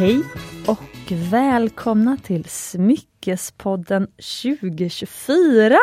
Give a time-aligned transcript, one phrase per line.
[0.00, 0.22] Hej
[0.66, 4.06] och välkomna till Smyckespodden
[4.42, 5.78] 2024!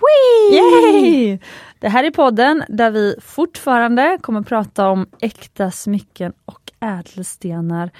[0.00, 0.56] Whee!
[0.56, 1.38] Yay!
[1.78, 7.90] Det här är podden där vi fortfarande kommer prata om äkta smycken och ädelstenar.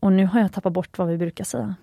[0.00, 1.74] Och nu har jag tappat bort vad vi brukar säga.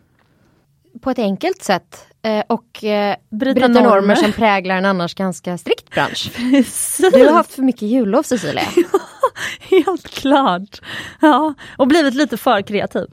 [1.02, 3.89] På ett enkelt sätt eh, och eh, Bryta bryta normer.
[3.89, 4.16] normer.
[4.16, 6.31] som präglar en annars ganska strikt bransch.
[6.52, 7.11] Precis!
[7.13, 8.63] Du har haft för mycket jullov Cecilia.
[9.86, 10.82] Helt klart!
[11.22, 13.08] Ja, och blivit lite för kreativ.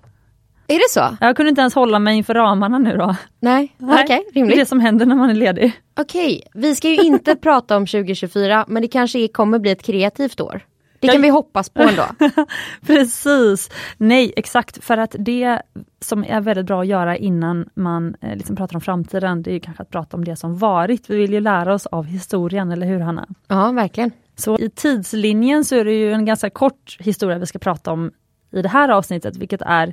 [0.66, 1.16] Är det så?
[1.20, 3.16] Jag kunde inte ens hålla mig inför ramarna nu då.
[3.40, 4.56] Nej, okej, Det är rimligt.
[4.58, 5.72] det som händer när man är ledig.
[6.00, 10.40] Okej, vi ska ju inte prata om 2024 men det kanske kommer bli ett kreativt
[10.40, 10.60] år.
[11.00, 12.02] Det kan vi hoppas på ändå.
[12.86, 13.70] Precis!
[13.96, 14.84] Nej, exakt.
[14.84, 15.62] För att det
[16.00, 19.52] som är väldigt bra att göra innan man eh, liksom pratar om framtiden, det är
[19.54, 21.10] ju kanske att prata om det som varit.
[21.10, 23.26] Vi vill ju lära oss av historien, eller hur Hanna?
[23.48, 24.10] Ja, verkligen.
[24.40, 28.12] Så i tidslinjen så är det ju en ganska kort historia vi ska prata om
[28.52, 29.92] i det här avsnittet, vilket är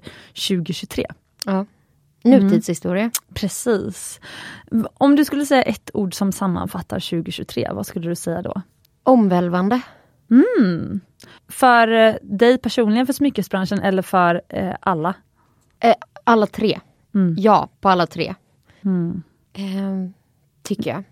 [0.50, 1.06] 2023.
[1.46, 1.66] Ja.
[2.24, 3.12] Nutidshistoria.
[3.34, 4.20] Precis.
[4.94, 8.62] Om du skulle säga ett ord som sammanfattar 2023, vad skulle du säga då?
[9.04, 9.82] Omvälvande.
[10.32, 11.00] Mm.
[11.48, 15.14] För eh, dig personligen, för smyckesbranschen eller för eh, alla?
[15.80, 16.80] Eh, alla tre.
[17.16, 17.36] Mm.
[17.38, 18.36] Ja, på alla tre.
[18.82, 19.24] Mm.
[19.54, 20.14] Ehm,
[20.64, 21.04] tycker jag.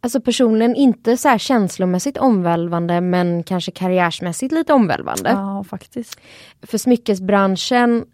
[0.00, 5.30] Alltså personligen inte så här känslomässigt omvälvande men kanske karriärsmässigt lite omvälvande.
[5.30, 6.20] Ja, faktiskt.
[6.62, 8.04] För smyckesbranschen,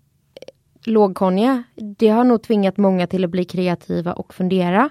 [0.84, 4.90] lågkonja, det har nog tvingat många till att bli kreativa och fundera.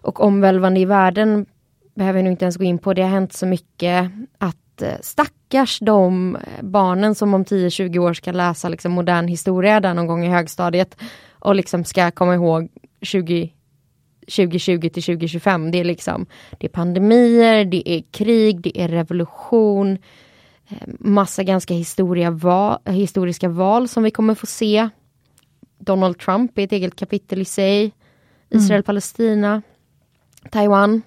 [0.00, 1.46] Och omvälvande i världen
[1.94, 2.94] behöver jag nog inte ens gå in på.
[2.94, 8.32] Det har hänt så mycket att eh, stackars de barnen som om 10-20 år ska
[8.32, 10.96] läsa liksom modern historia där någon gång i högstadiet
[11.32, 12.68] och liksom ska komma ihåg
[13.02, 13.52] 20
[14.26, 15.70] 2020 till 2025.
[15.70, 16.26] Det är liksom
[16.58, 19.98] det är pandemier, det är krig, det är revolution.
[20.68, 21.74] eh, Massa ganska
[22.30, 24.88] va, historiska val som vi kommer få se.
[25.78, 27.92] Donald Trump är ett eget kapitel i sig.
[28.50, 29.62] Israel, Palestina,
[30.50, 31.02] Taiwan,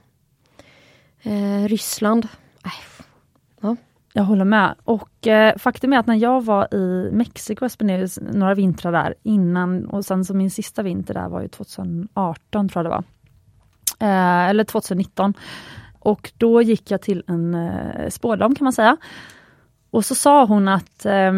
[1.24, 2.28] eh, Ryssland.
[2.66, 2.99] Äh,
[4.20, 4.76] jag håller med.
[4.84, 9.16] Och eh, faktum är att när jag var i Mexiko, jag spenderade några vintrar där
[9.24, 13.04] innan och sen så min sista vinter där var ju 2018 tror jag det var.
[14.10, 15.34] Eh, eller 2019.
[16.00, 18.98] Och då gick jag till en eh, spådam kan man säga.
[19.90, 21.34] Och så sa hon att eh,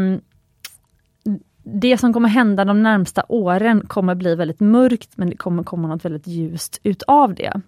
[1.64, 5.88] det som kommer hända de närmsta åren kommer bli väldigt mörkt men det kommer komma
[5.88, 7.62] något väldigt ljust utav det.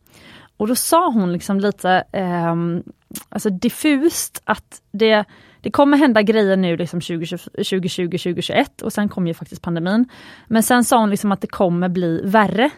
[0.64, 2.84] Och då sa hon liksom lite ehm,
[3.30, 5.26] alltså diffust att det,
[5.62, 10.06] det kommer hända grejer nu liksom 2020, 2020, 2021 och sen kom ju faktiskt pandemin.
[10.48, 12.70] Men sen sa hon liksom att det kommer bli värre.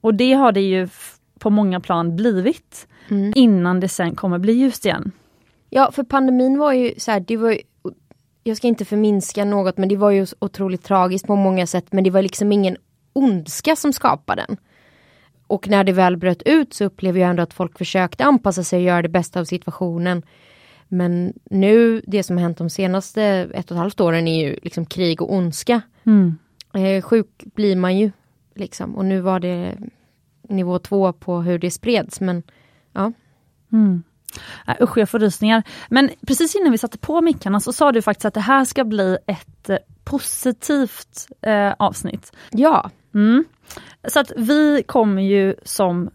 [0.00, 0.88] Och det har det ju
[1.38, 3.32] på många plan blivit Mm.
[3.36, 5.12] innan det sen kommer bli ljust igen.
[5.70, 7.58] Ja, för pandemin var ju så här, det var ju,
[8.42, 12.04] jag ska inte förminska något, men det var ju otroligt tragiskt på många sätt, men
[12.04, 12.76] det var liksom ingen
[13.12, 14.56] ondska som skapade den.
[15.48, 18.76] Och när det väl bröt ut så upplever jag ändå att folk försökte anpassa sig
[18.78, 20.22] och göra det bästa av situationen.
[20.88, 24.58] Men nu, det som har hänt de senaste ett och ett halvt åren är ju
[24.62, 25.80] liksom krig och ondska.
[26.74, 28.10] Eh, sjuk blir man ju,
[28.54, 28.96] liksom.
[28.96, 29.74] Och nu var det
[30.48, 32.42] nivå två på hur det spreds, men
[32.92, 33.12] ja.
[33.72, 34.02] Mm.
[34.66, 35.62] Äh, usch, jag får rysningar.
[35.88, 38.84] Men precis innan vi satte på mickarna så sa du faktiskt att det här ska
[38.84, 42.32] bli ett eh, positivt eh, avsnitt.
[42.50, 43.44] Ja, Mm.
[44.08, 46.10] Så att vi kommer ju som,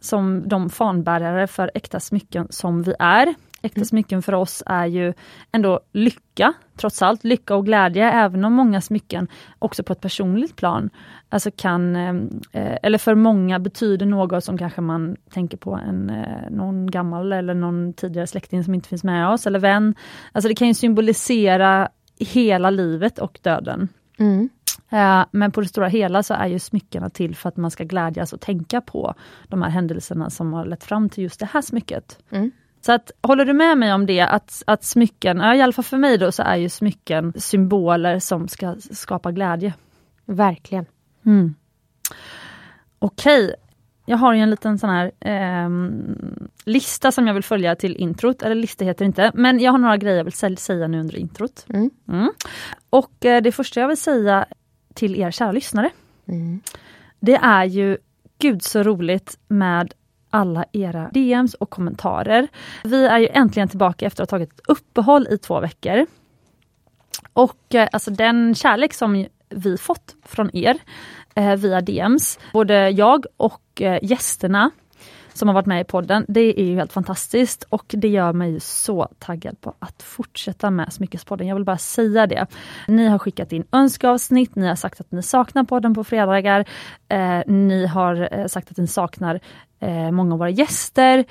[0.00, 3.34] som de fanbärare för äkta smycken som vi är.
[3.62, 5.14] Äkta smycken för oss är ju
[5.52, 7.24] ändå lycka, trots allt.
[7.24, 10.90] Lycka och glädje, även om många smycken också på ett personligt plan,
[11.28, 16.50] alltså kan, eh, eller för många betyder något som kanske man tänker på en, eh,
[16.50, 19.94] någon gammal eller någon tidigare släkting som inte finns med oss, eller vän.
[20.32, 23.88] Alltså det kan ju symbolisera hela livet och döden.
[24.18, 24.48] mm.
[24.90, 27.84] Eh, Men på det stora hela så är ju smyckena till för att man ska
[27.84, 29.14] glädjas och tänka på
[29.48, 32.18] de här händelserna som har lett fram till just det här smycket.
[32.30, 32.50] Mm.
[32.80, 35.84] Så att, håller du med mig om det, att, att smycken, ja, i alla fall
[35.84, 39.74] för mig då, så är ju smycken symboler som ska skapa glädje.
[40.26, 40.86] verkligen.
[41.26, 41.54] Mm.
[42.98, 43.54] Okej,
[44.06, 48.42] jag har ju en liten sån här ehm, lista som jag vill följa till introt,
[48.42, 51.00] eller lista heter det inte, men jag har några grejer jag vill sä- säga nu
[51.00, 51.66] under introt.
[51.68, 51.90] Mm.
[52.08, 52.30] Mm.
[52.90, 54.46] Och eh, det första jag vill säga
[54.98, 55.90] till er kära lyssnare,
[56.28, 56.60] Mm.
[57.20, 57.96] det är ju
[58.38, 59.94] gud så roligt med
[60.30, 62.48] alla era DMs och kommentarer.
[62.84, 66.06] Vi är ju äntligen tillbaka efter att ha tagit ett uppehåll i två veckor.
[67.32, 70.78] Och eh, alltså den kärlek som vi fått från er
[71.34, 74.70] eh, via DMs, både jag och eh, gästerna,
[75.38, 76.24] som har varit med i podden.
[76.28, 80.70] Det är ju helt fantastiskt och det gör mig ju så taggad på att fortsätta
[80.70, 81.46] med Smyckespodden.
[81.46, 82.46] Jag vill bara säga det.
[82.88, 86.64] Ni har skickat in önskeavsnitt, ni har sagt att ni saknar podden på fredagar.
[87.08, 89.40] Eh, ni har eh, sagt att ni saknar
[89.80, 91.24] eh, många av våra gäster.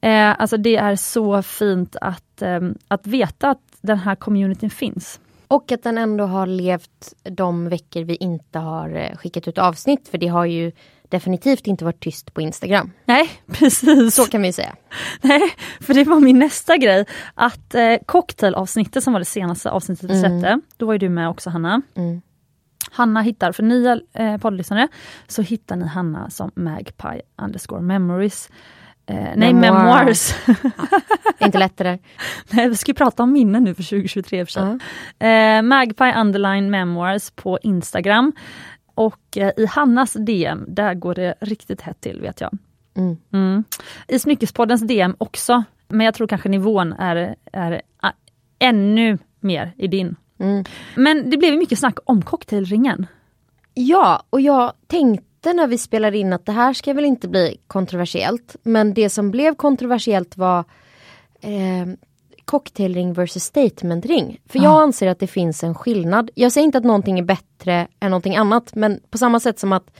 [0.00, 5.20] Eh, alltså det är så fint att, eh, att veta att den här communityn finns.
[5.48, 10.08] Och att den ändå har levt de veckor vi inte har eh, skickat ut avsnitt.
[10.08, 10.72] För det har ju
[11.10, 12.90] definitivt inte varit tyst på Instagram.
[13.04, 14.14] Nej, precis.
[14.14, 14.74] Så kan vi säga.
[15.20, 15.42] Nej,
[15.80, 17.04] för det var min nästa grej.
[17.34, 20.40] Att eh, cocktailavsnittet som var det senaste avsnittet vi Mm.
[20.40, 21.82] släppte, då var ju du med också Hanna.
[21.96, 22.20] Mm.
[22.90, 24.88] Hanna hittar, för nya eh, poddlyssnare,
[25.26, 28.50] så hittar ni Hanna som Magpie underscore memories.
[29.06, 29.72] Eh, nej, Memoir.
[29.72, 30.34] memoirs.
[31.40, 31.98] Inte lätt det där.
[32.50, 35.28] nej, vi ska ju prata om minnen nu för 2023 i och för sig.
[35.30, 38.32] Eh, Magpie underline memoirs på Instagram.
[39.00, 42.58] Och eh, i Hannas DM, där går det riktigt hett till vet jag.
[42.94, 43.16] Mm.
[43.32, 43.64] Mm.
[44.08, 48.12] I Smyckespoddens DM också, men jag tror kanske nivån är, är ah,
[48.58, 50.16] ännu mer i din.
[50.38, 50.64] Mm.
[50.96, 53.06] Men det blev mycket snack om cocktailringen.
[53.74, 57.56] Ja, och jag tänkte när vi spelade in att det här ska väl inte bli
[57.66, 58.56] kontroversiellt.
[58.62, 60.64] Men det som blev kontroversiellt var
[61.40, 61.86] eh,
[62.44, 64.40] cocktailring versus statementring.
[64.46, 66.30] För jag anser att det finns en skillnad.
[66.34, 68.74] Jag säger inte att någonting är bättre än någonting annat.
[68.74, 69.90] Men på samma sätt som att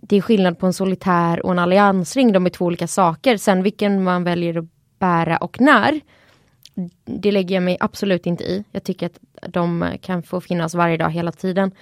[0.00, 2.32] det är skillnad på en solitär och en alliansring.
[2.32, 3.36] De är två olika saker.
[3.36, 4.64] Sen vilken man väljer att
[4.98, 6.00] bära och när.
[7.04, 8.64] Det lägger jag mig absolut inte i.
[8.70, 9.18] Jag tycker att
[9.52, 11.72] de kan få finnas varje dag hela tiden.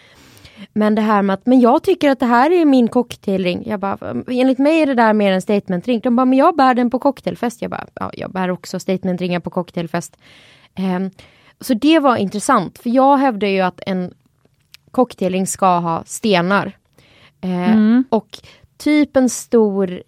[0.73, 3.63] Men det här med att, men jag tycker att det här är min cocktailring.
[3.67, 3.99] Jag bara,
[4.31, 6.01] enligt mig är det där mer en statementring.
[6.01, 7.63] De bara, men jag bär den på cocktailfest.
[7.63, 10.17] Jag bara, ja, jag bär också statementringar på cocktailfest.
[10.75, 11.11] Ehm,
[11.61, 14.15] så det var intressant, för jag hävdar ju att en
[14.91, 16.77] cocktailring ska ha stenar.
[17.41, 18.29] Eh, Och
[18.77, 20.03] typ en stor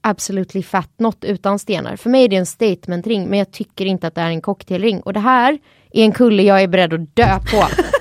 [0.00, 1.96] Absolutely Fat Not utan stenar.
[1.96, 5.00] För mig är det en statementring, men jag tycker inte att det är en cocktailring.
[5.00, 5.58] Och det här
[5.92, 7.64] är en kulle jag är beredd att dö på.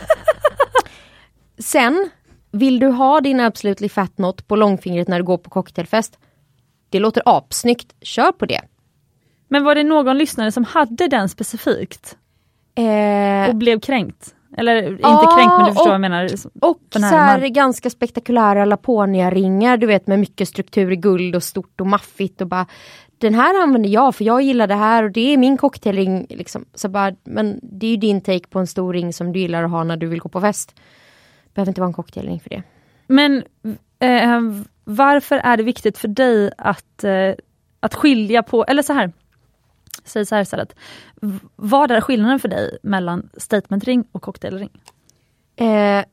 [1.58, 2.10] Sen,
[2.52, 6.18] vill du ha din Absolutely Fat Not på långfingret när du går på cocktailfest?
[6.90, 8.62] Det låter apsnyggt, kör på det.
[9.48, 12.18] Men var det någon lyssnare som hade den specifikt
[12.78, 14.36] Eh, och blev kränkt?
[14.58, 16.30] Eller inte Ja, kränkt men du förstår och- vad jag menar.
[16.62, 21.82] och så här ganska spektakulära Laponia-ringar, du vet med mycket struktur i guld och stort
[21.82, 22.66] och maffigt och bara
[23.18, 26.26] Den här använder jag för jag gillar det här och det är min cocktailring.
[26.30, 26.66] Liksom.
[26.74, 29.64] Så bara, men det är ju din take på en stor ring som du gillar
[29.64, 30.76] att ha när du vill gå på fest.
[31.56, 32.64] Behöver inte vara en cocktailring för det.
[33.08, 33.44] Men
[34.00, 34.42] eh,
[34.84, 37.34] varför är det viktigt för dig att, eh,
[37.80, 39.12] att skilja på, eller så här,
[40.04, 40.76] säg så här istället.
[41.56, 44.70] Vad är skillnaden för dig mellan statementring och cocktailring?
[45.56, 46.06] Eh,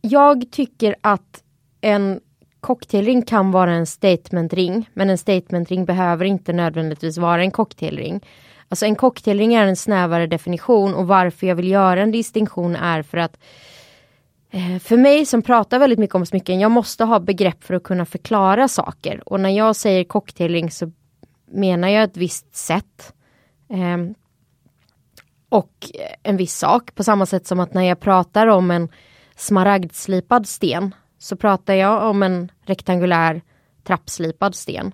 [0.00, 1.42] jag tycker att
[1.80, 2.20] en
[2.60, 8.20] cocktailring kan vara en statementring, men en statementring behöver inte nödvändigtvis vara en cocktailring.
[8.68, 13.02] Alltså en cocktailring är en snävare definition och varför jag vill göra en distinktion är
[13.02, 13.40] för att eh,
[14.50, 17.82] Eh, för mig som pratar väldigt mycket om smycken, jag måste ha begrepp för att
[17.82, 19.28] kunna förklara saker.
[19.28, 20.92] Och när jag säger cocktailing så
[21.46, 23.12] menar jag ett visst sätt.
[23.68, 24.14] Eh,
[25.48, 25.72] och
[26.22, 26.94] en viss sak.
[26.94, 28.88] På samma sätt som att när jag pratar om en
[29.36, 33.42] smaragdslipad sten så pratar jag om en rektangulär
[33.84, 34.92] trappslipad sten.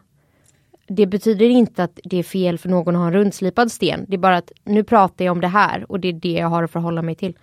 [0.89, 4.05] Det betyder inte att det är fel för någon att ha en rundslipad sten.
[4.09, 6.49] Det är bara att nu pratar jag om det här och det är det jag
[6.49, 7.37] har att förhålla mig till.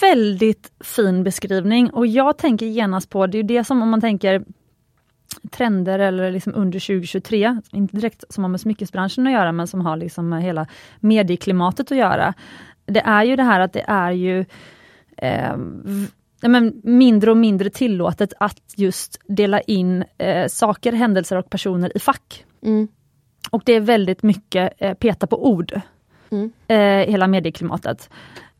[0.00, 4.44] Väldigt fin beskrivning och jag tänker genast på, det är det som om man tänker
[5.50, 9.80] trender eller liksom under 2023, inte direkt som har med smyckesbranschen att göra men som
[9.80, 10.66] har liksom med hela
[11.00, 12.34] medieklimatet att göra.
[12.86, 14.44] Det är ju det här att det är ju
[15.16, 15.56] eh,
[16.42, 21.98] men mindre och mindre tillåtet att just dela in eh, saker, händelser och personer i
[21.98, 22.44] fack.
[22.62, 22.88] Mm.
[23.50, 25.80] Och det är väldigt mycket eh, peta på ord.
[26.30, 26.52] Mm.
[26.68, 28.10] Eh, hela medieklimatet.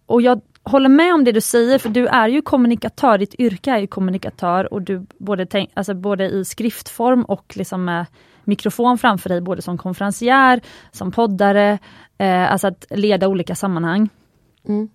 [0.09, 3.71] Och jag håller med om det du säger, för du är ju kommunikatör, ditt yrke
[3.71, 8.07] är ju kommunikatör och du både, tänk, alltså både i skriftform och liksom med
[8.45, 10.61] mikrofon framför dig, både som konferencier,
[10.93, 11.79] som poddare,
[12.19, 14.09] eh, alltså att leda olika sammanhang.
[14.69, 14.89] Mm.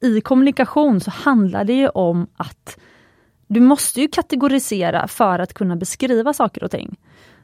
[0.00, 2.78] I kommunikation så handlar det ju om att
[3.46, 6.96] du måste ju kategorisera för att kunna beskriva saker och ting.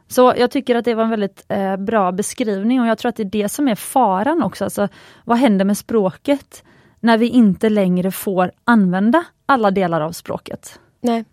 [0.08, 3.16] Så jag tycker att det var en väldigt eh, bra beskrivning och jag tror att
[3.16, 4.64] det är det som är faran också.
[4.64, 4.88] Alltså,
[5.24, 6.64] vad händer med språket
[7.00, 10.80] när vi inte längre får använda alla delar av språket?
[11.00, 11.24] Nej.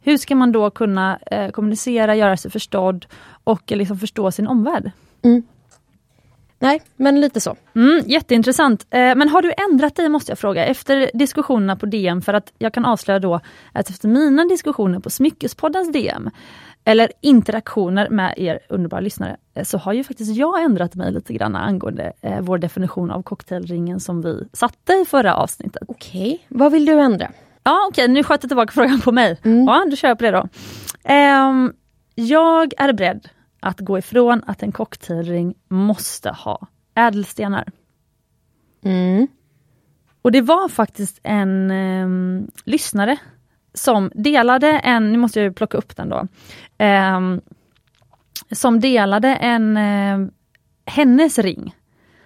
[0.00, 3.06] Hur ska man då kunna eh, kommunicera, göra sig förstådd
[3.44, 4.90] och eh, liksom förstå sin omvärld?
[6.58, 7.56] Nej, men lite så.
[7.74, 8.86] Mm, jätteintressant.
[8.90, 12.52] Eh, men har du ändrat dig måste jag fråga, efter diskussionerna på DM, för att
[12.58, 13.40] jag kan avslöja då
[13.72, 16.30] att efter mina diskussioner på Smyckespoddens DM,
[16.88, 21.32] eller interaktioner med er underbara lyssnare, eh, så har ju faktiskt jag ändrat mig lite
[21.32, 25.82] grann angående eh, vår definition av cocktailringen som vi satte i förra avsnittet.
[25.88, 27.30] Okej, vad vill du ändra?
[27.62, 29.38] Ja okej, nu sköt jag tillbaka frågan på mig.
[29.42, 29.64] Mm.
[29.64, 30.48] Ja, då kör jag på det då.
[31.04, 31.72] Ehm,
[32.14, 33.28] jag är beredd
[33.60, 37.68] att gå ifrån att en cocktailring måste ha ädelstenar.
[38.84, 39.26] Mm.
[40.22, 43.16] Och det var faktiskt en ehm, lyssnare
[43.78, 46.26] som delade en, nu måste jag ju plocka upp den då,
[46.84, 47.20] eh,
[48.50, 50.28] som delade en eh,
[50.86, 51.74] hennes ring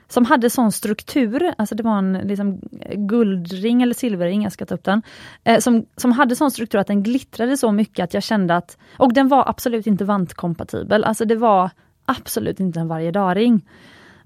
[0.09, 2.61] som hade sån struktur, alltså det var en liksom,
[2.95, 5.03] guldring eller silverring, jag ska ta upp den,
[5.45, 8.79] eh, som, som hade sån struktur att den glittrade så mycket att jag kände att,
[8.97, 11.71] och den var absolut inte vantkompatibel, alltså det var
[12.05, 13.67] absolut inte en varje dag-ring.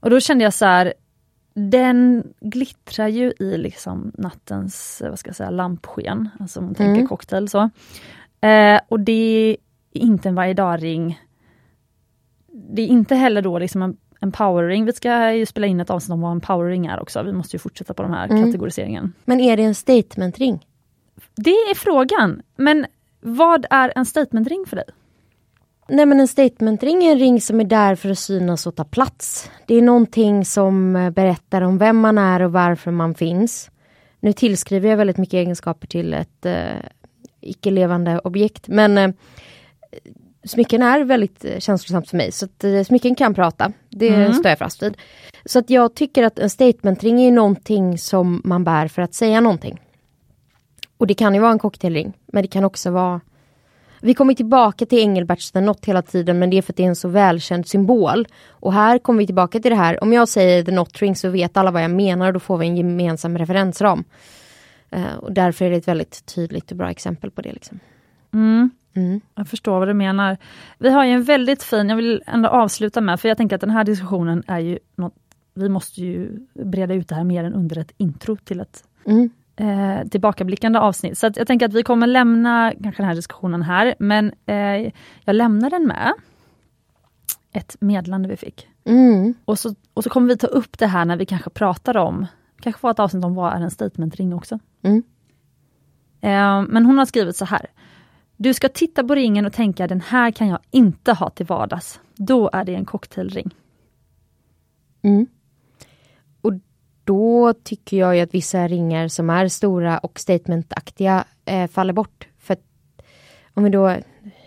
[0.01, 0.95] Och då kände jag så här,
[1.55, 6.95] den glittrar ju i liksom nattens vad ska jag säga, lampsken, alltså om man tänker
[6.95, 7.09] Mm.
[7.09, 7.71] cocktail så.
[8.41, 9.13] Eh, och det
[9.93, 11.21] är inte en varje dag-ring.
[12.53, 14.85] Det är inte heller då liksom en, en powerring.
[14.85, 17.23] Vi ska ju spela in ett avsnitt om vad en powerring är också.
[17.23, 18.45] Vi måste ju fortsätta på den här Mm.
[18.45, 19.13] kategoriseringen.
[19.25, 20.67] Men är det en statementring?
[21.37, 22.43] Det är frågan.
[22.57, 22.87] Men
[23.21, 24.85] vad är en statementring för dig?
[25.89, 28.85] Nej men en statementring är en ring som är där för att synas och ta
[28.85, 29.51] plats.
[29.67, 33.71] Det är någonting som eh, berättar om vem man är och varför man finns.
[34.21, 36.55] Nu tillskriver jag väldigt mycket egenskaper till ett eh,
[37.41, 39.11] icke-levande objekt men eh,
[40.45, 43.73] smycken är väldigt eh, känslosamt för mig så att eh, smycken kan prata.
[43.89, 44.33] Det Mm.
[44.33, 44.97] står jag fast vid.
[45.45, 49.41] Så att jag tycker att en statementring är någonting som man bär för att säga
[49.41, 49.81] någonting.
[50.99, 53.21] Och det kan ju vara en cocktailring men det kan också vara
[54.05, 56.97] vi kommer tillbaka till Engelberts hela tiden men det är för att det är en
[56.97, 58.27] så välkänd symbol.
[58.49, 60.03] Och här kommer vi tillbaka till det här.
[60.03, 62.59] Om jag säger The Knot Ring så vet alla vad jag menar och då får
[62.59, 64.05] vi en gemensam referensram.
[64.91, 67.53] Eh, och därför är det ett väldigt tydligt och bra exempel på det.
[67.53, 67.81] Liksom.
[68.33, 68.71] Mm.
[68.97, 69.21] Mm.
[69.35, 70.37] Jag förstår vad du menar.
[70.79, 73.61] Vi har ju en väldigt fin, jag vill ändå avsluta med, för jag tänker att
[73.61, 75.15] den här diskussionen är ju något,
[75.55, 79.31] vi måste ju breda ut det här mer än under ett intro till ett Mm.
[79.57, 81.19] Eh, tillbakablickande avsnitt.
[81.19, 84.93] Så jag tänker att vi kommer lämna kanske den här diskussionen här, men eh,
[85.25, 86.13] jag lämnar den med
[87.53, 88.69] ett meddelande vi fick.
[88.85, 89.35] Mm.
[89.45, 92.27] Och så, och så kommer vi ta upp det här när vi kanske pratar om,
[92.61, 94.59] kanske få ett avsnitt om vad är en statementring också.
[94.83, 95.03] Mm.
[96.21, 97.67] Eh, men hon har skrivit så här.
[98.37, 102.01] Du ska titta på ringen och tänka den här kan jag inte ha till vardags.
[102.17, 103.55] Då är det en cocktailring.
[105.03, 105.27] Mm.
[107.05, 112.29] Då tycker jag ju att vissa ringar som är stora och statementaktiga eh, faller bort.
[112.39, 112.57] För
[113.55, 113.97] om vi då,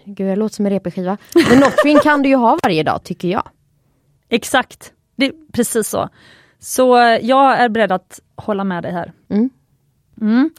[0.05, 1.17] gud jag låter som en repskiva.
[1.33, 3.49] Men Knot Ring kan du ju ha varje dag tycker jag.
[4.29, 6.09] Exakt, det är precis så.
[6.59, 9.13] Så jag är beredd att hålla med dig här.
[9.29, 9.49] Mm.
[10.21, 10.49] Mm.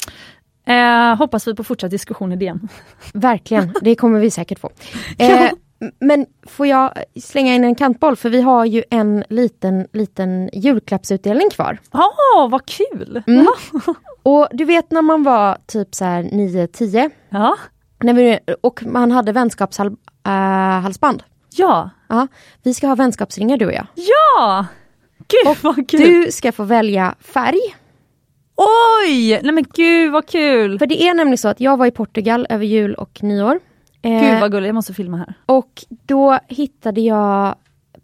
[0.67, 2.69] Eh, hoppas vi på fortsatt diskussion i DN.
[3.13, 4.71] Verkligen, det kommer vi säkert få.
[5.19, 5.51] Eh,
[5.99, 6.93] men får jag
[7.23, 11.79] slänga in en kantboll för vi har ju en liten, liten julklappsutdelning kvar.
[11.93, 13.23] Ja, vad kul!
[13.27, 13.47] Mm.
[14.23, 17.57] Och du vet när man var typ så här 9-10 Ja.
[18.03, 21.23] när vi, och man hade vänskapshalsband.
[21.57, 21.91] Ja.
[22.09, 22.27] Ja,
[22.63, 23.87] vi ska ha vänskapsringar du och jag.
[23.95, 24.67] Ja!
[25.29, 26.01] Gud vad kul!
[26.01, 27.61] Du ska få välja färg.
[28.57, 29.41] Oj!
[29.43, 30.79] Nej men gud vad kul!
[30.79, 33.61] För det är nämligen så att jag var i Portugal över jul och nyår.
[34.03, 35.35] Eh, Gud vad gulligt, jag måste filma här.
[35.47, 37.55] Och då hittade jag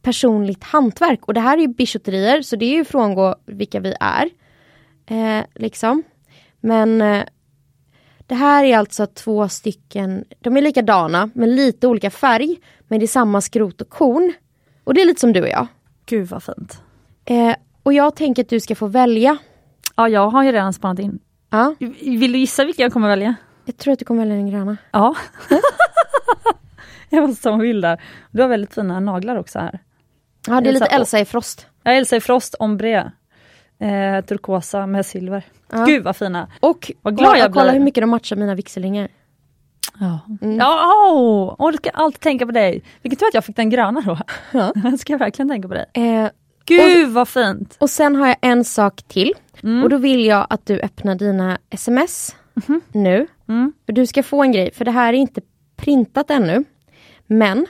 [0.03, 1.25] personligt hantverk.
[1.27, 4.31] Och det här är ju bijouterier så det är ju frångå vilka vi är.
[5.07, 6.03] Eh, liksom.
[6.61, 7.25] Men eh,
[8.27, 12.57] det här är alltså två stycken, de är likadana men lite olika färg.
[12.89, 14.33] Men det är samma skrot och korn.
[14.85, 15.67] Och det är lite som du och jag.
[16.07, 16.83] Gud vad fint.
[17.25, 19.37] Eh, och jag tänker att du ska få välja.
[19.97, 21.19] Ja, jag har ju redan spanat in.
[21.51, 23.35] Ja, Vill du gissa vilka jag kommer välja?
[23.65, 24.77] jag tror att du kommer välja den gröna.
[24.91, 25.15] Ja.
[27.11, 28.01] jag måste ta en bild där.
[28.31, 29.79] Du har väldigt fina naglar också här.
[30.47, 31.67] Ja, det är lite Elsa- i Frost.
[31.83, 33.13] Jag Elsa i Frost ombre.
[33.79, 35.43] Eh, turkosa med silver.
[35.73, 35.85] Ja.
[35.85, 36.49] Gud vad fina.
[36.61, 37.73] Och Vad glad jag kolla blir.
[37.79, 39.09] hur mycket de matchar mina vigselringar.
[40.01, 40.57] Ja, Mm.
[40.57, 42.83] ja åh, åh, du ska alltid tänka på dig.
[43.03, 44.19] Vilken tur att jag fick den gröna då.
[44.53, 44.73] Ja.
[44.85, 45.87] Jag ska verkligen tänka på dig.
[45.95, 46.29] Eh,
[46.67, 47.77] Gud vad fint.
[47.81, 49.33] och sen har jag en sak till.
[49.63, 49.83] Mm.
[49.83, 52.37] Och då vill jag att du öppnar dina sms
[52.93, 53.27] nu.
[53.49, 53.73] Mm.
[53.87, 55.41] För du ska få en grej, för det här är inte
[55.85, 56.65] printat ännu.
[57.27, 57.67] Men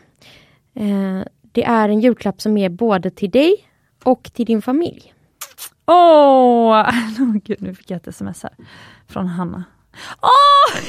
[0.74, 3.68] eh, det är en julklapp som är både till dig
[4.04, 5.14] och till din familj.
[5.86, 6.80] Åh,
[7.20, 8.52] oh, gud nu fick jag ett sms här.
[9.08, 9.64] Från Hanna.
[10.22, 10.74] Åh!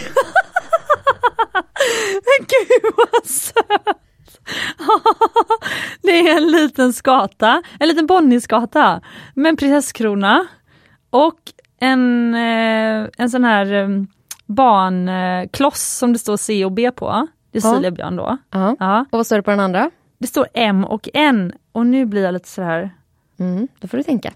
[2.25, 4.01] Men gud vad söt!
[6.01, 9.01] Det är en liten skata, en liten bonnieskata
[9.34, 10.48] med en prinsesskrona
[11.10, 11.39] och
[11.79, 14.08] en, eh, en sån här ehm,
[14.46, 17.28] barnkloss som det står C och B på.
[17.52, 17.72] Det är Ja.
[17.72, 18.38] Cecilia Björn då.
[18.52, 18.75] Ja.
[18.80, 19.00] Ja.
[19.12, 19.92] Och vad står det på den andra?
[20.18, 22.90] Det står M och N och nu blir jag lite sådär...
[23.40, 24.32] Mm, då får du tänka.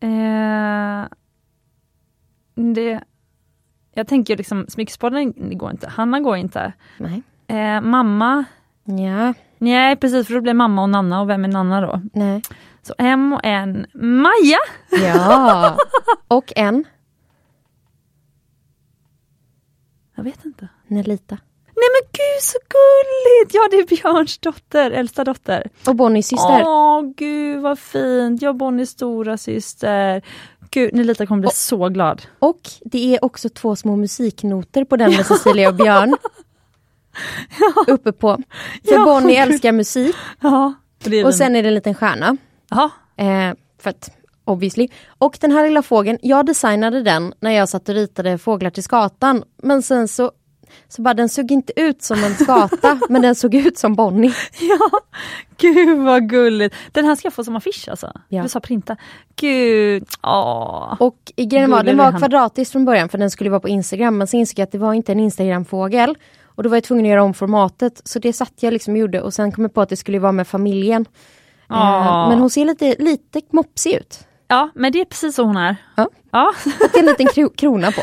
[0.00, 1.04] Eh,
[2.74, 3.00] det,
[3.94, 6.72] jag tänker liksom, Smyckespodden det går inte, Hanna går inte.
[6.98, 7.22] Nej.
[7.46, 8.44] Eh, mamma,
[8.84, 12.00] Ja, nej precis för då blir mamma och Nanna och vem är Nanna då?
[12.12, 12.42] nej.
[12.82, 14.58] Så M och N, Maja!
[15.04, 15.76] Ja.
[16.28, 16.84] Och en,
[20.18, 20.68] Jag vet inte.
[20.86, 21.38] Nelita.
[21.76, 23.54] Nej men gud så gulligt!
[23.54, 25.70] Ja det är Björns dotter, äldsta dotter.
[25.86, 26.62] Och Bonnies syster.
[26.66, 30.22] Åh gud vad fint, jag och Bonnies stora syster.
[30.70, 32.22] Gud, Nelita kommer bli så glad.
[32.38, 36.16] Och det är också två små musiknoter på den med Cecilia och Björn.
[37.86, 38.36] Uppe på.
[38.84, 40.74] För Ja, Bonnie älskar musik Ja.
[41.06, 42.36] Och, och sen är det en liten stjärna.
[42.70, 42.90] ja.
[43.16, 44.10] Eh, för att,
[44.48, 44.88] obviously.
[45.18, 48.82] Och den här lilla fågeln, jag designade den när jag satt och ritade fåglar till
[48.82, 49.44] skatan.
[49.62, 50.32] Men sen så,
[50.88, 54.34] så bara den såg inte ut som en skata, men den såg ut som Bonnie.
[54.60, 55.00] Ja,
[55.56, 56.74] gud vad gulligt.
[56.92, 58.12] Den här ska jag få som affisch alltså.
[58.28, 58.42] Ja.
[58.42, 58.96] Du sa printa.
[59.36, 60.96] Gud, åh.
[61.00, 64.26] Och grejen var, den var kvadratisk från början för den skulle vara på Instagram men
[64.26, 66.14] sen insåg jag att det var inte en Instagram-fågel.
[66.44, 68.98] Och då var jag tvungen att göra om formatet så det satt jag liksom och
[68.98, 71.06] gjorde och sen kom jag på att det skulle vara med familjen.
[71.70, 72.28] Eh, Åh.
[72.28, 74.27] Men hon ser lite, lite mopsig ut.
[74.48, 75.76] Ja, men det är precis så hon är.
[75.94, 76.08] Ja.
[76.30, 76.52] Ja.
[76.92, 78.02] Och en liten kro- krona på.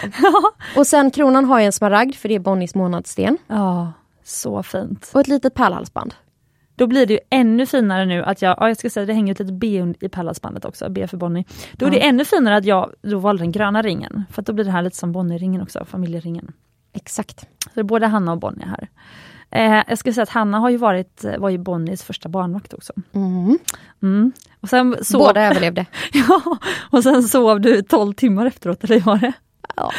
[0.80, 3.38] Och sen kronan har jag en smaragd för det är Bonnies månadssten.
[3.48, 5.12] Ja, så fint.
[5.14, 6.14] Och ett litet pärlhalsband.
[6.76, 9.32] Då blir det ju ännu finare nu att jag, ja, jag ska säga det hänger
[9.34, 11.46] ett litet B i pärlhalsbandet också, B för Bonnie.
[11.74, 14.54] Då är det ännu finare att jag då valde den gröna ringen, för att då
[14.54, 16.52] blir det här lite som Bonnie-ringen också, familjeringen.
[16.94, 17.40] Exakt.
[17.40, 18.88] Så det är både Hanna och Bonnie här.
[19.52, 22.94] Eh, jag ska säga att Hanna har ju varit, var ju Bonnies första barnvakt också.
[23.14, 23.58] Mm.
[24.02, 24.32] Mm.
[24.66, 25.86] Och sen sov, Båda överlevde.
[26.14, 26.42] ja,
[26.92, 29.34] och sen sov du 12 timmar efteråt, eller hur var det?
[29.76, 29.92] Ja.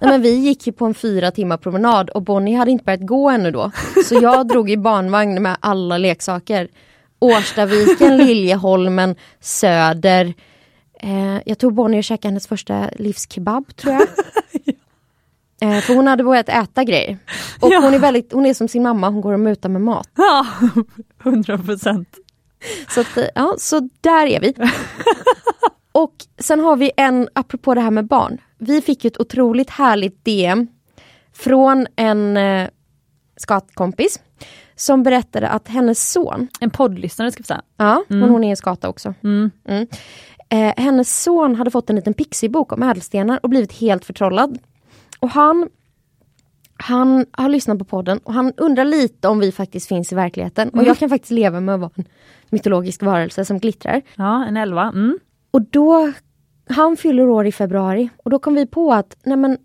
[0.00, 3.06] Nej, men vi gick ju på en fyra timmar promenad och Bonnie hade inte börjat
[3.06, 3.70] gå ännu då.
[4.04, 6.68] Så jag drog i barnvagn med alla leksaker.
[7.18, 10.34] Årstaviken, Liljeholmen, Söder.
[11.00, 14.02] Eh, jag tog Bonnie och käkade hennes första livskebab tror jag.
[15.62, 17.18] Eh, för hon hade börjat äta grejer.
[17.60, 17.80] Och Ja.
[17.80, 20.08] hon är väldigt, hon är som sin mamma, hon går och mutar med mat.
[20.16, 20.46] Ja,
[21.22, 22.08] 100 procent.
[22.88, 24.54] Så, att, eh, ja, så där är vi.
[25.92, 28.38] Och sen har vi en, apropå det här med barn.
[28.58, 30.66] Vi fick ett otroligt härligt DM
[31.32, 32.68] från en eh,
[33.36, 34.20] skatkompis
[34.76, 37.62] som berättade att hennes son, En poddlyssnare ska vi säga.
[37.76, 39.14] ja, men hon är en skata också.
[39.24, 39.50] Mm.
[39.68, 39.86] Mm.
[40.48, 44.58] Eh, hennes son hade fått en liten pixiebok om ädelstenar och blivit helt förtrollad.
[45.18, 45.68] Och han,
[46.82, 50.68] han har lyssnat på podden och han undrar lite om vi faktiskt finns i verkligheten.
[50.68, 52.04] Och jag kan faktiskt leva med att vara en
[52.50, 54.02] mytologisk varelse som glittrar.
[54.16, 54.82] Ja, en elva.
[54.82, 55.18] Mm.
[55.50, 56.12] Och då,
[56.68, 59.58] han fyller år i februari och då kom vi på att, nej men,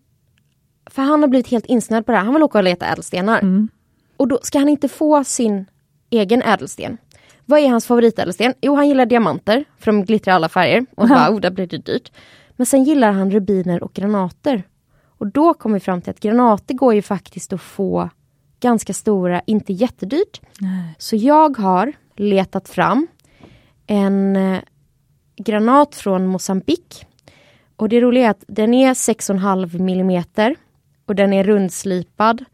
[0.85, 3.39] för han har blivit helt insnöad på det här, han vill åka och leta ädelstenar.
[3.39, 3.69] Mm.
[4.17, 5.65] Och då ska han inte få sin
[6.09, 6.97] egen ädelsten.
[7.45, 8.53] Vad är hans favoritädelsten?
[8.61, 10.85] Jo, han gillar diamanter, för de glittrar i alla färger.
[10.95, 12.11] Och bara, oh, där blir det dyrt.
[12.55, 14.63] Men sen gillar han rubiner och granater.
[15.17, 18.09] Och då kom vi fram till att granater går ju faktiskt att få
[18.59, 20.41] ganska stora, inte jättedyrt.
[20.59, 20.95] Nej.
[20.97, 23.07] Så jag har letat fram
[23.87, 24.59] en eh,
[25.37, 27.05] granat från Mosambik.
[27.75, 30.55] Och det roliga är att den är 6,5 millimeter
[31.05, 32.45] och den är rundslipad.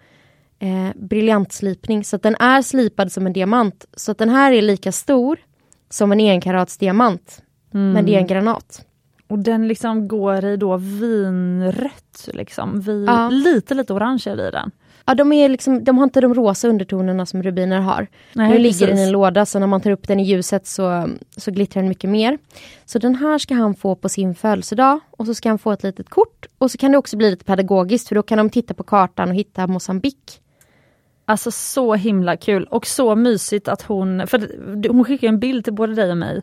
[0.59, 3.85] Eh, briljantslipning, så den är slipad som en diamant.
[3.93, 5.39] Så den här är lika stor
[5.89, 7.43] som en enkarats diamant.
[7.71, 8.85] Men det är en granat.
[9.27, 12.81] Och den liksom går i då vinrött, liksom.
[12.81, 13.29] Vi, Ja.
[13.29, 14.71] Lite, lite orange är det i den.
[15.05, 18.07] Ja, de, är liksom, de har inte de rosa undertonerna som rubiner har.
[18.33, 20.67] Nej, nu ligger den i en låda så när man tar upp den i ljuset
[20.67, 22.37] så, så glittrar den mycket mer.
[22.85, 25.83] Så den här ska han få på sin födelsedag och så ska han få ett
[25.83, 26.45] litet kort.
[26.57, 29.29] Och så kan det också bli lite pedagogiskt för då kan de titta på kartan
[29.29, 30.39] och hitta Mosambik.
[31.25, 34.39] Alltså så himla kul och så mysigt att hon, för
[34.89, 36.41] hon skickade en bild till både dig och mig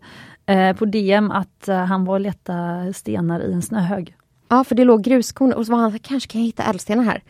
[0.50, 4.14] eh, på DM att eh, han var och letade stenar i en snöhög.
[4.48, 7.04] Ja, för det låg gruskorn och så var han så kanske kan jag hitta ädelstenar
[7.04, 7.22] här.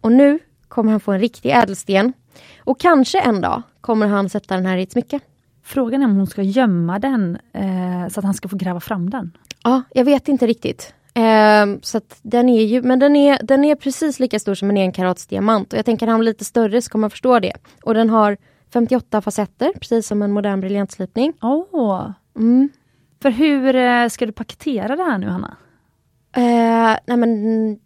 [0.00, 2.12] Och nu kommer han få en riktig ädelsten.
[2.64, 5.20] Och kanske en dag kommer han sätta den här i ett smycke.
[5.64, 9.10] Frågan är om hon ska gömma den eh, så att han ska få gräva fram
[9.10, 9.32] den.
[9.64, 10.94] Ja, jag vet inte riktigt.
[11.14, 14.76] Ehm, så den är ju, men den är, den är precis lika stor som en
[14.76, 15.72] enkarats diamant.
[15.72, 17.52] Och jag tänker att han blir lite större så kommer man förstå det.
[17.82, 18.36] Och den har
[18.72, 21.32] 58 facetter, precis som en modern briljantslipning.
[21.42, 22.10] Åh!
[22.36, 22.68] Mm.
[23.22, 25.56] För hur eh, ska du paketera det här nu Hanna?
[26.36, 27.78] Eh, nej men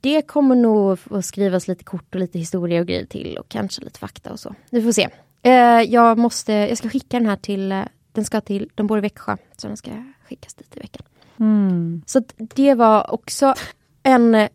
[0.00, 3.82] det- kommer nog att skrivas lite kort och lite historia och grejer till och kanske
[3.84, 4.54] lite fakta och så.
[4.70, 5.08] Vi får se.
[5.42, 7.82] Eh, jag måste, jag ska skicka den här till, eh,
[8.12, 9.90] den ska till, de bor i Växjö, så den ska
[10.28, 11.02] skickas dit i veckan.
[11.40, 12.02] Mm.
[12.06, 13.54] Så det var också
[14.02, 14.48] en, eh,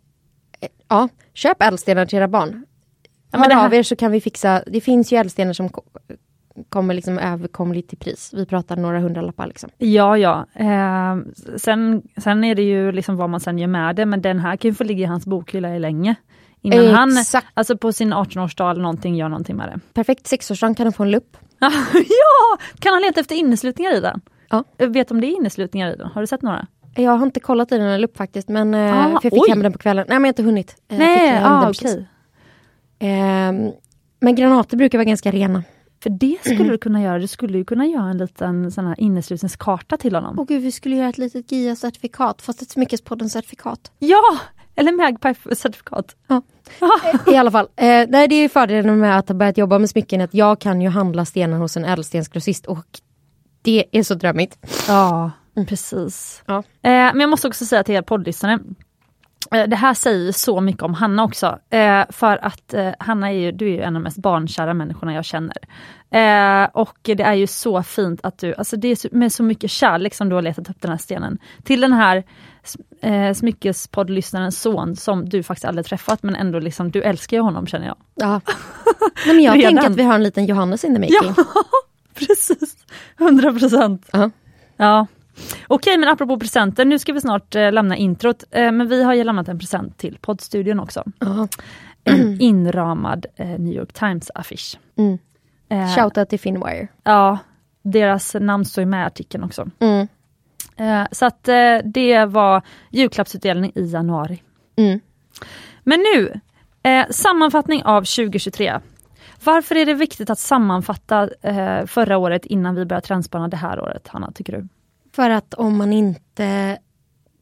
[0.89, 2.65] Ja, köp ädelstenar till era barn.
[3.37, 5.69] Hör men det här- av er så kan vi fixa, det finns ju ädelstenar som
[5.69, 5.83] ko-
[6.69, 8.31] kommer liksom överkomligt till pris.
[8.33, 9.69] Vi pratar några hundralappar liksom.
[9.77, 10.45] Ja, ja.
[10.55, 11.17] Eh,
[11.57, 14.55] sen, sen är det ju liksom vad man sen gör med det, men den här
[14.57, 16.15] kan ju få ligga i hans bokhylla i länge.
[16.61, 17.47] Innan han, Exakt.
[17.53, 19.79] alltså på sin 18-årsdag eller någonting, gör någonting med det.
[19.93, 21.37] Perfekt sexårsdag kan den få en lupp.
[21.93, 22.57] ja!
[22.79, 24.21] Kan han leta efter inneslutningar i den?
[24.49, 24.63] Ja.
[24.77, 26.07] Jag Vet om det är inneslutningar i den?
[26.13, 26.67] Har du sett några?
[26.95, 29.33] Jag har inte kollat i den här lupp faktiskt men eh, Ah, för jag fick
[29.33, 29.49] oj.
[29.49, 30.05] hem den på kvällen.
[30.09, 30.75] Nej men jag har inte hunnit.
[30.87, 32.07] Eh, Nej, ah, okej.
[32.99, 33.71] Ehm,
[34.19, 35.63] men granater brukar vara ganska rena.
[36.03, 37.19] För det skulle du kunna göra.
[37.19, 40.39] Du skulle ju kunna göra en liten sån här inneslutningskarta till honom.
[40.39, 43.91] Åh gud, vi skulle göra ett litet GIA-certifikat fast ett Smyckespodden-certifikat.
[43.99, 44.37] Ja!
[44.75, 46.15] Eller Magpie-certifikat.
[46.27, 46.41] Ja.
[47.27, 50.21] I alla fall, eh, nej, det är fördelen med att ha börjat jobba med smycken
[50.21, 52.85] att jag kan ju handla stenar hos en ädelstensgrossist och
[53.61, 54.57] det är så drömmigt.
[54.87, 55.31] Ja,
[55.67, 56.43] precis.
[56.45, 56.57] Ja.
[56.57, 58.59] Eh, men jag måste också säga till er poddlyssnare, eh,
[59.49, 61.59] det här säger ju så mycket om Hanna också.
[61.69, 64.73] Eh, för att eh, Hanna är ju, du är ju en av de mest barnkära
[64.73, 65.57] människorna jag känner.
[66.09, 69.43] Eh, och det är ju så fint att du, alltså det är så, med så
[69.43, 71.37] mycket kärlek som du har letat upp den här stenen.
[71.63, 72.23] Till den här
[73.01, 77.67] eh, smyckespoddlyssnarens son som du faktiskt aldrig träffat men ändå liksom, du älskar ju honom
[77.67, 77.97] känner jag.
[78.15, 78.41] Ja.
[79.25, 81.33] Nej, men jag tänker att vi har en liten Johannes in the making.
[81.37, 81.43] Ja,
[82.13, 82.75] precis.
[83.19, 84.09] 100 procent.
[84.11, 84.29] Ja.
[84.77, 85.07] Ja.
[85.67, 88.43] Okej, men apropå presenter, nu ska vi snart eh, lämna introt.
[88.51, 91.03] Eh, men vi har ju lämnat en present till poddstudion också.
[91.19, 91.47] Ja.
[92.03, 94.79] En inramad eh, New York Times-affisch.
[94.97, 95.17] Mm.
[95.69, 96.87] Eh, Shoutout till Finwire.
[97.03, 97.37] Ja,
[97.81, 99.69] deras namn står med i artikeln också.
[99.79, 100.07] Mm.
[100.77, 104.43] Eh, så att eh, det var julklappsutdelning i januari.
[104.75, 104.99] Mm.
[105.83, 106.39] Men nu,
[107.09, 108.79] sammanfattning av 2023.
[109.43, 111.29] Varför är det viktigt att sammanfatta
[111.85, 114.67] förra året innan vi börjar trendspana det här året, Hanna, tycker du?
[115.17, 116.77] För att om man inte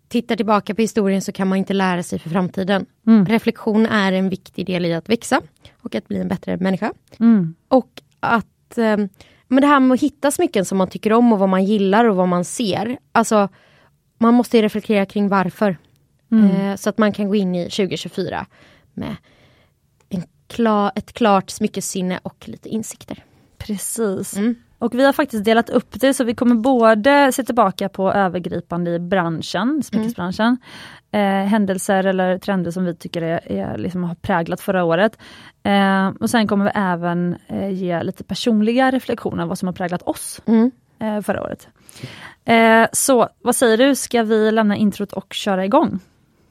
[0.08, 2.86] tittar tillbaka på historien så kan man inte lära sig för framtiden.
[3.08, 3.26] Mm.
[3.26, 5.42] Reflektion är en viktig del i att växa
[5.82, 6.94] och att bli en bättre människa.
[7.20, 7.56] Mm.
[7.68, 8.98] Och att eh,
[9.48, 12.06] men det här med att hitta smycken som man tycker om och vad man gillar
[12.06, 12.98] och vad man ser.
[13.12, 13.50] Alltså
[14.18, 15.78] man måste reflektera kring varför.
[16.32, 18.46] Eh, så att man kan gå in i 2024
[18.94, 19.16] med
[20.10, 23.24] en klar, ett klart smyckessinne och lite insikter.
[23.58, 24.38] Precis.
[24.38, 24.56] Mm.
[24.80, 28.92] Och vi har faktiskt delat upp det så vi kommer både se tillbaka på övergripande
[28.92, 30.58] i branschen, smyckesbranschen,
[31.12, 35.18] eh, händelser eller trender som vi tycker är, är liksom har präglat förra året.
[35.64, 40.02] Eh, och sen kommer vi även eh, ge lite personliga reflektioner vad som har präglat
[40.02, 40.72] oss Mm.
[41.00, 41.68] eh, förra året.
[42.46, 46.00] Eh, så vad säger du, ska vi lämna introt och köra igång?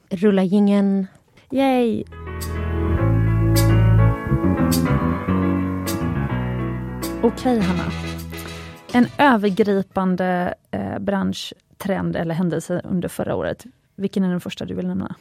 [0.09, 1.07] Rulla gingen.
[1.51, 2.03] Yay!
[7.23, 7.83] Okej Hanna.
[8.95, 13.63] En övergripande eh, branschtrend eller händelse under förra året.
[13.95, 15.15] Vilken är den första du vill nämna?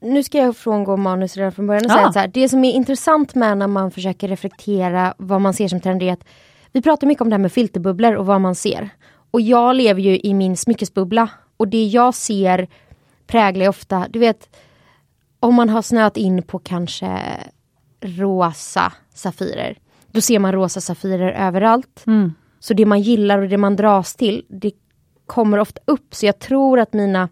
[0.00, 1.94] Nu ska jag frångå manus redan från början och Ja.
[1.96, 5.68] säga så här, det som är intressant med när man försöker reflektera vad man ser
[5.68, 6.24] som trender är att
[6.72, 8.88] vi pratar mycket om det här med filterbubblor och vad man ser.
[9.30, 12.68] Och jag lever ju i min smyckesbubbla och det jag ser
[13.26, 14.56] präglar ofta, du vet
[15.40, 17.20] om man har snöat in på kanske
[18.00, 19.78] rosa safirer.
[20.12, 22.02] Då ser man rosa safirer överallt.
[22.06, 22.32] Mm.
[22.60, 24.72] Så det man gillar och det man dras till, det
[25.26, 26.14] kommer ofta upp.
[26.14, 27.28] Så jag tror att mina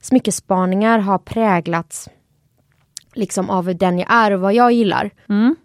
[0.00, 2.08] smyckespaningar har präglats
[3.14, 5.10] liksom av den jag är och vad jag gillar.
[5.28, 5.56] Mm.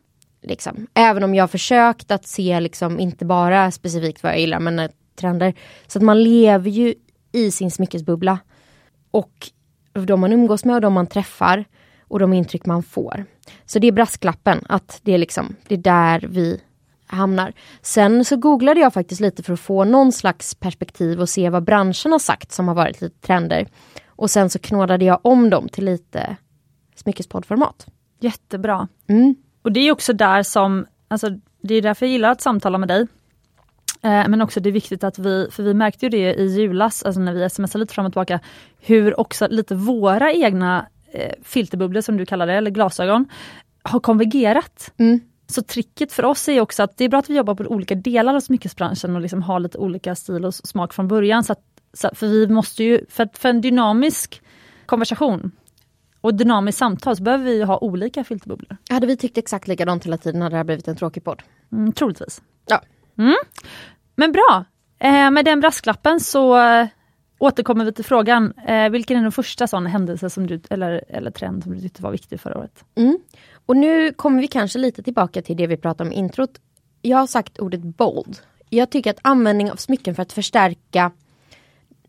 [0.41, 0.88] Liksom.
[0.93, 4.80] Även om jag har försökt att se liksom inte bara specifikt vad jag gillar men
[4.80, 5.54] eh, trender.
[5.88, 6.93] Så att man lever ju
[7.32, 8.39] i sin smyckesbubbla.
[9.12, 9.50] Och
[9.93, 11.65] de man umgås med och de man träffar
[12.07, 13.25] och de intryck man får.
[13.65, 16.61] Så det är brasklappen att det är liksom, det är där vi
[17.07, 17.53] hamnar.
[17.81, 21.63] Sen så googlade jag faktiskt lite för att få någon slags perspektiv och se vad
[21.63, 23.67] branschen har sagt som har varit lite trender.
[24.07, 26.37] Och sen så knådade jag om dem till lite
[26.95, 27.87] smyckespoddformat.
[28.19, 28.87] Jättebra.
[29.07, 29.35] Mm.
[29.61, 31.29] Och det är också där som, alltså
[31.61, 33.07] det är därför jag gillar att samtala med dig.
[34.01, 37.03] Eh, men också det är viktigt att vi, för vi märkte ju det i julas,
[37.03, 38.39] alltså när vi smsade lite fram och tillbaka,
[38.79, 40.87] hur också lite våra egna
[41.43, 43.25] filterbubblor som du kallar det, eller glasögon,
[43.84, 44.93] har konvergerat.
[44.97, 45.19] Mm.
[45.47, 47.95] Så tricket för oss är också att det är bra att vi jobbar på olika
[47.95, 51.43] delar av smyckesbranschen och liksom har lite olika stil och smak från början.
[51.43, 51.62] Så att,
[51.93, 54.41] så, för vi måste ju, för, för en dynamisk
[54.86, 55.51] konversation
[56.21, 58.77] och dynamiskt samtal så behöver vi ha olika filterbubblor.
[58.89, 61.43] Hade vi tyckt exakt likadant hela tiden hade det här blivit en tråkig podd.
[61.71, 62.41] Mm, troligtvis.
[62.65, 62.82] Ja.
[63.17, 63.36] Mm.
[64.15, 64.65] Men bra,
[64.99, 66.88] eh, med den brasklappen så eh,
[67.38, 68.54] återkommer vi till frågan.
[68.67, 72.04] Eh, vilken är den första sån händelse som du, eller, eller trend som du tyckte
[72.04, 72.84] var viktig förra året?
[72.95, 73.17] Mm.
[73.65, 76.60] Och nu kommer vi kanske lite tillbaka till det vi pratade om i introt.
[77.02, 78.38] Jag har sagt ordet bold.
[78.69, 81.12] Jag tycker att användning av smycken för att förstärka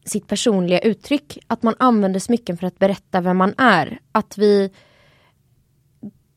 [0.04, 1.38] sitt personliga uttryck.
[1.46, 4.00] Att man använder smycken för att berätta vem man är.
[4.12, 4.70] Att vi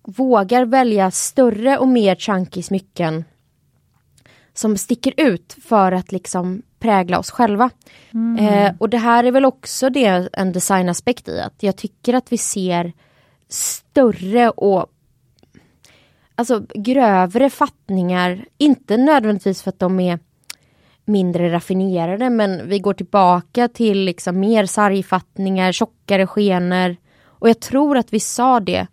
[0.04, 3.24] vågar välja större och mer chunky smycken
[4.54, 7.70] som sticker ut för att liksom prägla oss själva.
[8.13, 8.46] Mm.
[8.46, 12.32] Eh, och det här är väl också det, en designaspekt i att jag tycker att
[12.32, 12.94] vi ser
[13.48, 14.86] större och
[16.36, 18.46] alltså grövre fattningar.
[18.58, 20.20] Inte nödvändigtvis för att de är
[21.06, 26.96] mindre raffinerade men vi går tillbaka till liksom mer sargfattningar, tjockare skenor.
[27.24, 28.88] Och jag tror att vi sa det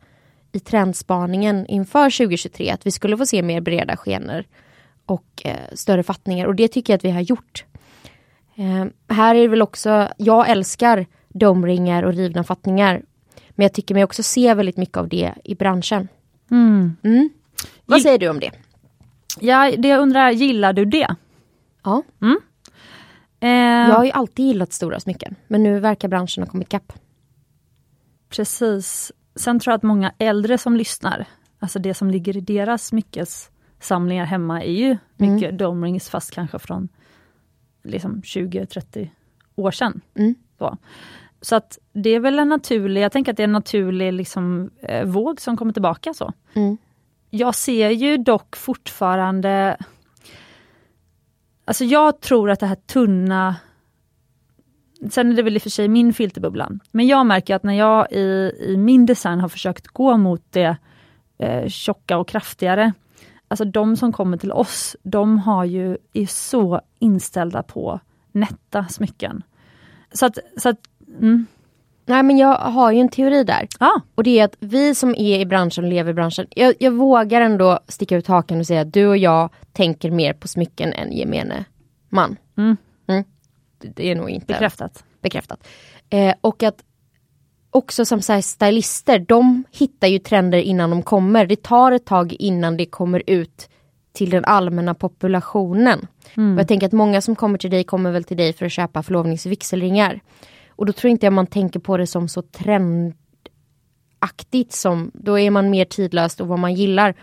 [0.53, 4.45] i trendspaningen inför 2023 att vi skulle få se mer breda skenor
[5.11, 7.65] och eh, större fattningar och det tycker jag att vi har gjort.
[8.55, 13.03] Eh, här är det väl också, jag älskar domringar och rivna fattningar.
[13.51, 16.09] Men jag tycker mig också se väldigt mycket av det i branschen.
[16.51, 16.97] Mm.
[17.03, 17.31] Mm.
[17.85, 18.51] Vad säger du om det?
[19.41, 21.17] Ja, det jag undrar, gillar du det?
[21.85, 22.03] Ja.
[22.23, 22.39] Mm.
[23.41, 26.93] Eh, jag har ju alltid gillat stora smycken men nu verkar branschen ha kommit ikapp.
[28.29, 29.13] Precis.
[29.37, 31.27] Sen tror jag att många äldre som lyssnar,
[31.59, 32.93] alltså det som ligger i deras
[33.79, 35.57] smyckessamlingar hemma är ju mycket mm.
[35.57, 36.89] domrings fast kanske från
[37.85, 39.09] liksom 20-30
[39.57, 40.01] år sedan.
[40.15, 40.35] Mm.
[40.59, 40.77] Så.
[41.41, 44.71] så att det är väl en naturlig, jag tänker att det är en naturlig liksom,
[44.83, 46.15] eh, våg som kommer tillbaka.
[46.15, 46.33] så.
[46.55, 46.79] Mm.
[47.31, 49.77] Jag ser ju dock fortfarande
[51.65, 53.57] Alltså jag tror att det här tunna
[55.11, 56.71] Sen är det väl i och för sig min filterbubbla.
[56.93, 60.77] Men jag märker att när jag i, i min design har försökt gå mot det
[61.39, 62.93] eh, tjocka och kraftigare.
[63.49, 68.01] Alltså de som kommer till oss, de har ju, är så inställda på
[68.33, 69.43] nätta smycken.
[70.13, 70.79] Så att, så att
[71.21, 71.47] mm.
[72.05, 73.69] Nej men jag har ju en teori där.
[73.79, 74.01] Ah.
[74.15, 76.91] Och det är att vi som är i branschen och lever i branschen, jag, jag
[76.91, 80.93] vågar ändå sticka ut hakan och säga att du och jag tänker mer på smycken
[80.93, 81.65] än gemene
[82.09, 82.37] man.
[82.57, 82.77] Mm.
[83.07, 83.25] Mm.
[83.79, 85.05] Det är nog inte bekräftat.
[85.21, 85.69] bekräftat.
[86.11, 86.83] Eh, och att
[87.79, 91.47] också som så stylister, de hittar ju trender innan de kommer.
[91.47, 93.69] Det tar ett tag innan det kommer ut
[94.13, 96.07] till den allmänna populationen.
[96.37, 96.59] Mm.
[96.59, 99.03] jag tänker att många som kommer till dig kommer väl till dig för att köpa
[99.03, 100.21] förlovningsvigselringar.
[100.69, 103.17] Och då tror inte jag man tänker på det som så trendaktigt
[104.73, 107.15] som, då är man mer tidlöst och vad man gillar.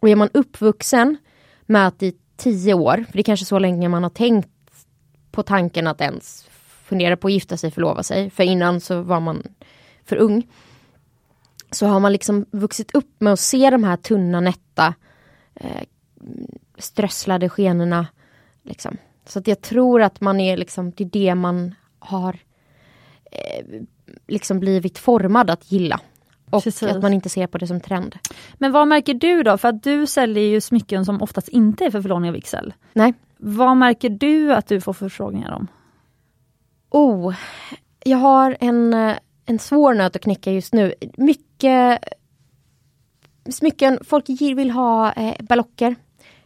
[0.00, 1.16] Och är man uppvuxen
[1.66, 4.48] med att i tio år, för det är kanske så länge man har tänkt
[5.30, 6.48] på tanken att ens
[6.84, 9.42] fundera på att gifta sig, förlova sig, för innan så var man
[10.10, 10.46] för ung.
[11.70, 14.94] Så har man liksom vuxit upp med att se de här tunna, nätta,
[15.54, 15.82] eh,
[16.78, 18.06] strösslade skenorna.
[18.62, 18.96] Liksom.
[19.26, 22.38] Så att jag tror att man är liksom, det är det man har
[23.30, 23.82] eh,
[24.26, 26.00] liksom blivit formad att gilla.
[26.50, 26.88] Och Precis.
[26.88, 28.16] att man inte ser på det som trend.
[28.54, 29.58] Men vad märker du då?
[29.58, 32.74] För att du säljer ju smycken som oftast inte är för förlovning och vigsel.
[32.92, 33.14] Nej.
[33.36, 35.66] Vad märker du att du får förfrågningar om?
[36.90, 37.34] Oh,
[38.04, 38.94] jag har en,
[39.46, 40.94] en svår nöt att knäcka just nu.
[41.16, 42.04] Mycket
[43.50, 45.96] smycken, folk vill ha eh, ballocker,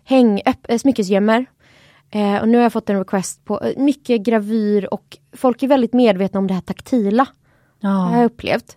[0.05, 1.47] häng, öpp, eh, smyckesgömmor.
[2.11, 5.69] Eh, och nu har jag fått en request på eh, mycket gravyr och folk är
[5.69, 7.27] väldigt medvetna om det här taktila.
[7.81, 7.89] Ja.
[7.89, 8.77] Det har jag upplevt.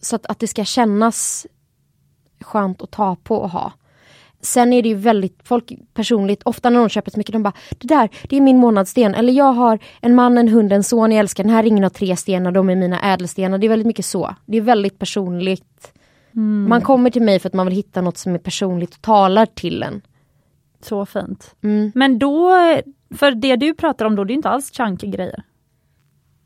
[0.00, 1.46] Så att, att det ska kännas
[2.40, 3.72] skönt att ta på och ha.
[4.44, 7.52] Sen är det ju väldigt, folk personligt, ofta när de köper ett smycke, de bara
[7.78, 9.14] Det där, det är min månadssten.
[9.14, 11.90] Eller jag har en man, en hund, en son, jag älskar den här ringen har
[11.90, 13.58] tre stenar, de är mina ädelstenar.
[13.58, 14.34] Det är väldigt mycket så.
[14.46, 15.92] Det är väldigt personligt.
[16.34, 16.68] Mm.
[16.68, 19.46] Man kommer till mig för att man vill hitta något som är personligt och talar
[19.46, 20.02] till en.
[20.80, 21.54] Så fint.
[21.62, 21.92] Mm.
[21.94, 22.50] Men då,
[23.14, 25.42] för det du pratar om då, det är inte alls chunky grejer.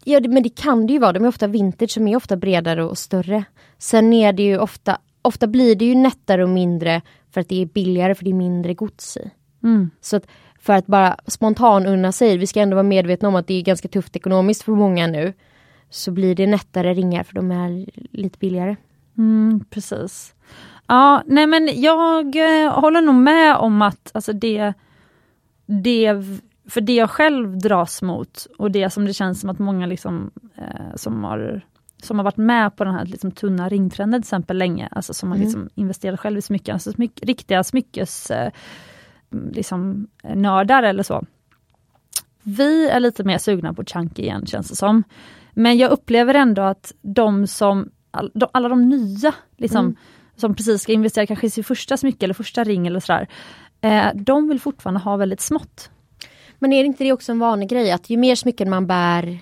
[0.04, 2.84] Ja men det kan det ju vara, de är ofta vintage som är ofta bredare
[2.84, 3.44] och större.
[3.78, 7.62] Sen är det ju ofta, ofta blir det ju nättare och mindre för att det
[7.62, 9.30] är billigare för det är mindre gods i.
[9.62, 9.90] Mm.
[10.00, 10.26] Så att
[10.60, 13.62] för att bara spontan unna sig, vi ska ändå vara medvetna om att det är
[13.62, 15.32] ganska tufft ekonomiskt för många nu.
[15.90, 17.86] Så blir det nättare ringar för de är
[18.16, 18.76] lite billigare.
[19.18, 20.34] Mm, precis.
[20.86, 24.72] Ja, nej men jag eh, håller nog med om att alltså det,
[25.66, 26.14] det
[26.68, 30.30] för det jag själv dras mot och det som det känns som att många liksom,
[30.56, 31.66] eh, som, har,
[32.02, 35.28] som har varit med på den här liksom, tunna ringtrenden till exempel länge, alltså som
[35.28, 35.46] har mm.
[35.46, 38.52] liksom investerat själv i smycken, alltså smyck, riktiga smyckes eh,
[39.30, 41.24] liksom, nördar eller så.
[42.42, 45.02] Vi är lite mer sugna på chunky igen känns det som.
[45.52, 49.96] Men jag upplever ändå att de som, all, de, alla de nya, liksom, mm.
[50.36, 53.28] som precis ska investera kanske i sin första smycke eller första ring eller sådär,
[53.80, 55.90] eh, de vill fortfarande ha väldigt smått.
[56.58, 59.38] Men är det inte det också en vanlig grej att ju mer smycken man bär,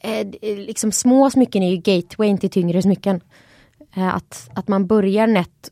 [0.00, 3.20] Eh, eh, liksom små smycken är ju gateway till tyngre smycken.
[3.96, 5.70] Eh, att, att man börjar nätt.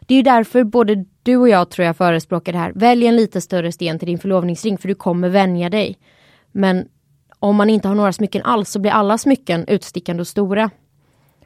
[0.00, 2.72] Det är ju därför både du och jag tror jag förespråkar det här.
[2.74, 5.98] Välj en lite större sten till din förlovningsring för du kommer vänja dig.
[6.52, 6.88] Men
[7.38, 10.70] om man inte har några smycken alls så blir alla smycken utstickande och stora.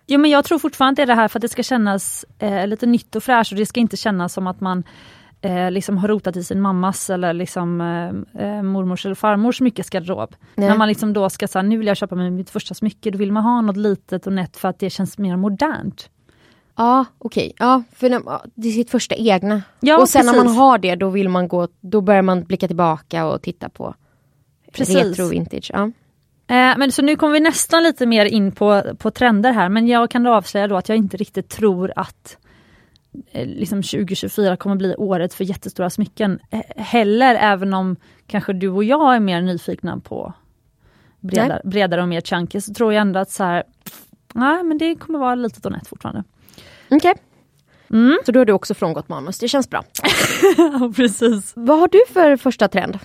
[0.06, 2.66] Jo men jag tror fortfarande det är det här för att det ska kännas eh,
[2.66, 4.84] lite nytt och fräscht och det ska inte kännas som att man
[5.44, 10.34] eh, liksom har rotat i sin mammas eller liksom eh, eh mormors eller farmors smyckesgarderob.
[10.54, 13.18] När man liksom då ska säga, nu vill jag köpa mig mitt första smycke, då
[13.18, 16.10] vill man ha något litet och nätt för att det känns mer modernt.
[16.76, 17.66] Ja okej, okay.
[17.66, 18.08] ja för
[18.54, 19.62] det är sitt första egna.
[19.80, 20.36] Ja, och sen precis.
[20.36, 23.68] när man har det då vill man gå, då börjar man blicka tillbaka och titta
[23.68, 23.94] på
[24.72, 24.96] precis.
[24.96, 25.70] retro vintage.
[25.74, 25.90] Ja.
[26.46, 29.86] Eh, men så nu kommer vi nästan lite mer in på, på trender här men
[29.86, 32.36] jag kan då avslöja då att jag inte riktigt tror att
[33.32, 37.96] liksom 2024 kommer bli året för jättestora smycken eh, heller även om
[38.26, 40.34] kanske du och jag är mer nyfikna på
[41.20, 43.64] bredare, bredare och mer chunky så tror jag ändå att så här,
[44.34, 46.24] nej men det kommer vara litet och nätt fortfarande.
[46.86, 46.96] Okej.
[46.96, 47.14] Okay.
[47.90, 48.18] Mm.
[48.26, 49.84] Så då har du också frångått manus, det känns bra.
[50.56, 51.52] ja, precis.
[51.56, 52.98] Vad har du för första trend?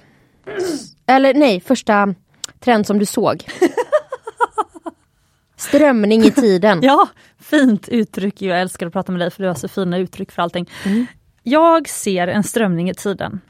[1.05, 2.15] Eller nej, första
[2.59, 3.45] trend som du såg?
[5.57, 6.79] Strömning i tiden.
[6.81, 7.07] ja,
[7.49, 8.41] fint uttryck.
[8.41, 10.69] Jag älskar att prata med dig för du har så fina uttryck för allting.
[10.85, 11.05] Mm.
[11.43, 13.41] Jag ser en strömning i tiden.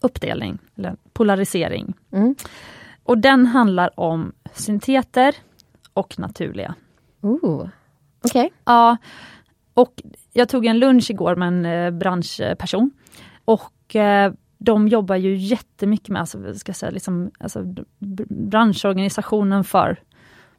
[0.00, 1.94] Uppdelning, eller polarisering.
[2.12, 2.34] Mm.
[3.04, 5.34] Och den handlar om synteter
[5.94, 6.74] och naturliga.
[7.20, 7.68] Ooh.
[8.24, 8.46] Okej.
[8.46, 8.50] Okay.
[8.64, 8.96] Ja,
[9.74, 10.02] och
[10.32, 12.90] jag tog en lunch igår med en eh, branschperson.
[13.44, 17.74] Och eh, de jobbar ju jättemycket med, alltså, ska säga, liksom, alltså,
[18.28, 20.02] branschorganisationen för,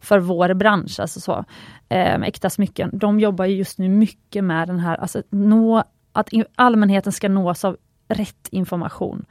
[0.01, 1.45] för vår bransch, alltså så,
[1.89, 2.89] eh, med äkta smycken.
[2.93, 7.77] De jobbar just nu mycket med den här, alltså nå, att allmänheten ska nås av
[8.07, 9.25] rätt information.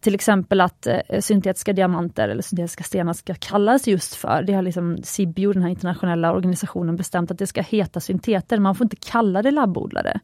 [0.00, 4.62] Till exempel att eh, syntetiska diamanter eller syntetiska stenar ska kallas just för, det har
[4.62, 8.58] liksom Sibio, den här internationella organisationen, bestämt att det ska heta synteter.
[8.58, 10.20] Man får inte kalla det labbodlare.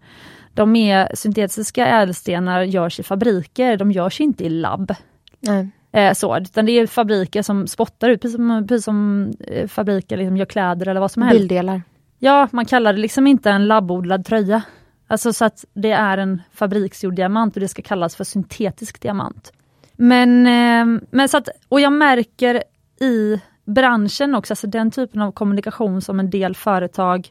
[0.53, 4.94] De är, syntetiska ädelstenar görs i fabriker, de görs inte i labb.
[5.40, 5.70] Nej.
[5.94, 10.16] Eh, så, utan det är fabriker som spottar ut, precis som, precis som eh, fabriker
[10.16, 11.38] liksom gör kläder eller vad som helst.
[11.38, 11.83] Bilddelar.
[12.18, 14.62] Ja, man kallar det liksom inte en labbodlad tröja.
[15.07, 19.52] Alltså så att det är en fabriksgjord diamant och det ska kallas för syntetisk diamant.
[19.92, 22.62] Men, eh, men så att, och jag märker
[23.00, 27.30] i branschen också, alltså den typen av kommunikation som en del företag,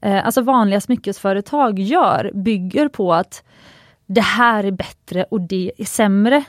[0.00, 3.44] eh, alltså vanliga smyckesföretag gör, bygger på att
[4.06, 6.44] det här är bättre och det är sämre.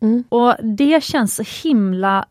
[0.00, 0.24] Mm.
[0.28, 2.26] Och det känns så himla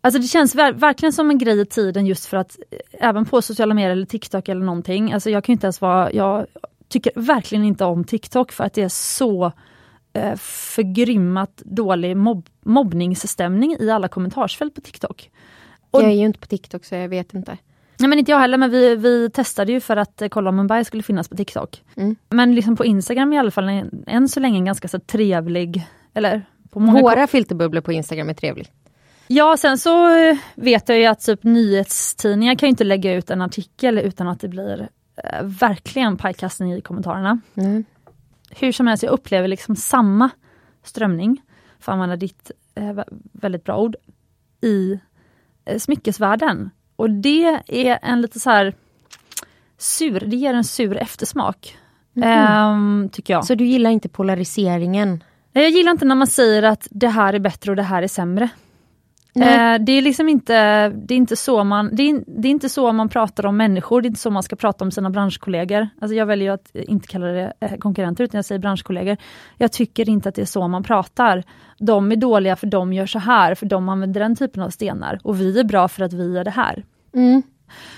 [0.00, 3.24] Alltså det känns ver verkligen som en grej i tiden just för att eh, även
[3.24, 6.46] på sociala medier eller TikTok eller någonting, alltså jag kan inte ens vara, jag
[6.88, 9.52] tycker verkligen inte om TikTok för att det är så
[10.12, 15.30] eh, förgrymmat dålig mobb mobbningsstämning i alla kommentarsfält på TikTok.
[15.90, 17.58] Och, jag är ju inte på TikTok så jag vet inte.
[17.98, 20.56] Nej men inte jag heller men vi, vi testade ju för att eh, kolla om
[20.56, 21.82] Mumbai skulle finnas på TikTok.
[21.96, 22.16] Mm.
[22.28, 25.86] Men liksom på Instagram i alla fall än, än så länge en ganska så trevlig,
[26.16, 28.72] eller på många Våra filterbubblor på Instagram är trevlig.
[29.26, 33.42] Ja sen så eh, vet jag ju att typ nyhetstidningar kan inte lägga ut en
[33.42, 34.88] artikel utan att det blir
[35.24, 37.40] eh, verkligen pajkastning i kommentarerna.
[37.54, 37.84] Mm
[38.50, 40.30] hur som helst, jag upplever liksom samma
[40.82, 41.42] strömning,
[41.80, 43.00] för att använda ditt eh,
[43.32, 43.96] väldigt bra ord,
[44.60, 45.00] i
[45.64, 46.70] eh, smyckesvärlden.
[46.96, 48.74] Och det är en lite så här
[49.78, 51.78] sur, det ger en sur eftersmak.
[52.16, 53.04] Mm.
[53.04, 53.44] Eh, tycker jag.
[53.44, 55.24] Så du gillar inte polariseringen?
[55.62, 58.08] Jag gillar inte när man säger att det här är bättre och det här är
[58.08, 58.48] sämre.
[59.34, 62.68] Eh, det är liksom inte, det är inte så man, det är, det är, inte
[62.68, 65.88] så man pratar om människor, det är inte så man ska prata om sina branschkollegor.
[66.00, 69.16] Alltså jag väljer att inte kalla det eh, konkurrenter utan jag säger branschkollegor.
[69.56, 71.44] Jag tycker inte att det är så man pratar.
[71.78, 75.20] De är dåliga för de gör så här, för de använder den typen av stenar.
[75.22, 76.84] Och vi är bra för att vi gör det här.
[77.14, 77.42] Mm.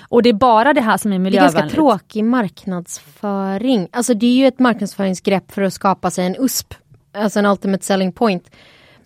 [0.09, 1.55] Och det är bara det här som är miljövänligt.
[1.55, 3.89] Det är ganska tråkig marknadsföring.
[3.93, 6.75] Alltså det är ju ett marknadsföringsgrepp för att skapa sig en USP,
[7.13, 8.51] alltså en ultimate selling point.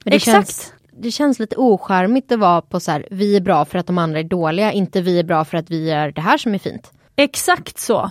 [0.05, 0.35] Men det Exakt.
[0.35, 3.87] Känns det känns lite ocharmigt att vara på så här, vi är bra för att
[3.87, 6.55] de andra är dåliga, inte vi är bra för att vi gör det här som
[6.55, 6.93] är fint.
[7.17, 8.11] Exakt så.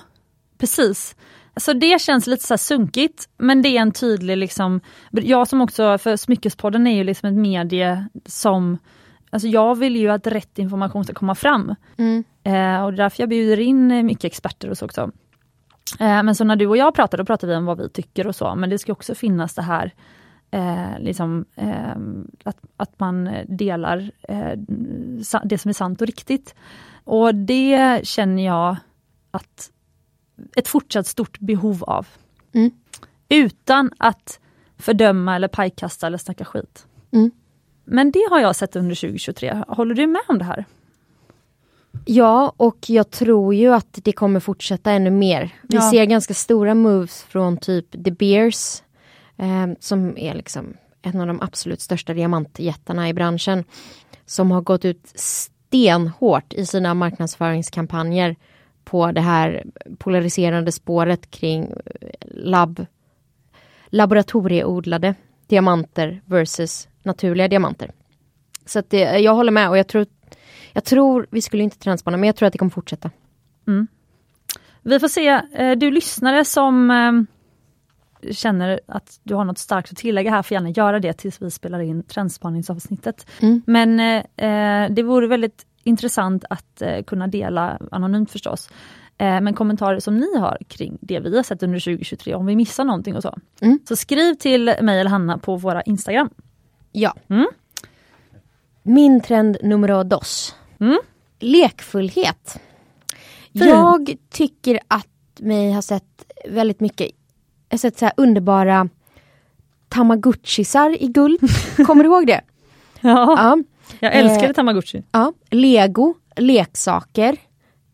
[0.57, 1.15] Precis.
[1.57, 5.97] Så det känns lite så sunkigt, men det är en tydlig liksom, jag som också,
[5.97, 8.77] för Smyckespodden är ju liksom ett medie som,
[9.29, 11.75] alltså jag vill ju att rätt information ska komma fram.
[11.97, 12.23] Mm.
[12.43, 15.11] Eh, och därför jag bjuder in mycket experter och så också.
[15.99, 18.27] Eh, men så när du och jag pratar, då pratar vi om vad vi tycker
[18.27, 19.93] och så, men det ska också finnas det här
[20.51, 21.95] eh, liksom, eh,
[22.43, 24.51] att, att man delar eh,
[25.43, 26.55] det som är sant och riktigt.
[27.03, 28.75] Och det känner jag
[29.31, 29.71] att
[30.55, 32.07] ett fortsatt stort behov av.
[32.53, 32.71] Mm.
[33.29, 34.39] Utan att
[34.77, 36.87] fördöma eller pajkasta eller snacka skit.
[37.11, 37.31] Mm.
[37.83, 39.63] Men det har jag sett under 2023.
[39.67, 40.65] Håller du med om det här?
[42.05, 45.49] Ja, och jag tror ju att det kommer fortsätta ännu mer.
[45.61, 45.91] Vi ja.
[45.91, 48.81] ser ganska stora moves från typ The Beers,
[49.37, 53.63] eh, som är liksom en av de absolut största diamantjättarna i branschen,
[54.25, 58.35] som har gått ut stenhårt i sina marknadsföringskampanjer
[58.83, 59.63] på det här
[59.97, 61.73] polariserande spåret kring
[62.21, 62.85] labb,
[63.85, 65.15] laboratorieodlade
[65.47, 67.91] diamanter versus naturliga diamanter.
[68.65, 70.05] Så att det, jag håller med och jag tror,
[70.73, 73.09] jag tror, vi skulle inte trendspana, men jag tror att det kommer fortsätta.
[73.67, 73.87] Mm.
[74.83, 79.97] Vi får se, eh, du lyssnare som eh, känner att du har något starkt att
[79.97, 83.27] tillägga här får gärna göra det tills vi spelar in trendspaningsavsnittet.
[83.41, 83.61] Mm.
[83.65, 88.69] Men eh, det vore väldigt intressant att kunna dela anonymt förstås.
[89.17, 92.83] Men kommentarer som ni har kring det vi har sett under 2023, om vi missar
[92.83, 93.37] någonting och så.
[93.61, 93.79] Mm.
[93.87, 96.29] Så skriv till mig eller Hanna på våra Instagram.
[96.91, 97.15] Ja.
[97.27, 97.47] Mm.
[98.83, 100.55] Min trend nummer dos.
[100.81, 100.99] Mm.
[101.39, 102.59] Lekfullhet.
[103.53, 103.67] Fin.
[103.67, 105.07] Jag tycker att
[105.39, 107.07] mig har sett väldigt mycket,
[107.69, 108.89] jag har sett så underbara
[109.89, 111.39] tamagotchisar i guld.
[111.85, 112.41] Kommer du ihåg det?
[113.01, 113.57] Ja, ja.
[113.99, 115.03] jag älskade eh, tamagotchi.
[115.11, 117.37] Ja, lego, leksaker.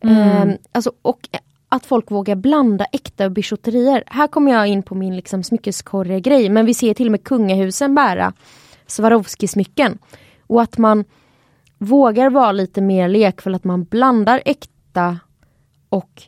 [0.03, 0.49] Mm.
[0.49, 1.29] Eh, alltså, och
[1.69, 4.03] att folk vågar blanda äkta bijouterier.
[4.07, 7.95] Här kommer jag in på min liksom, smyckeskorre-grej, men vi ser till och med kungahusen
[7.95, 8.33] bära
[8.87, 9.97] Swarovski-smycken.
[10.47, 11.05] Och att man
[11.77, 15.19] vågar vara lite mer lekfull, att man blandar äkta
[15.89, 16.23] och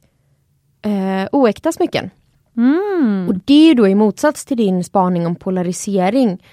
[0.82, 2.10] eh, oäkta smycken.
[2.58, 3.28] Mm.
[3.30, 6.44] Och det är ju då i motsats till din spaning om polarisering.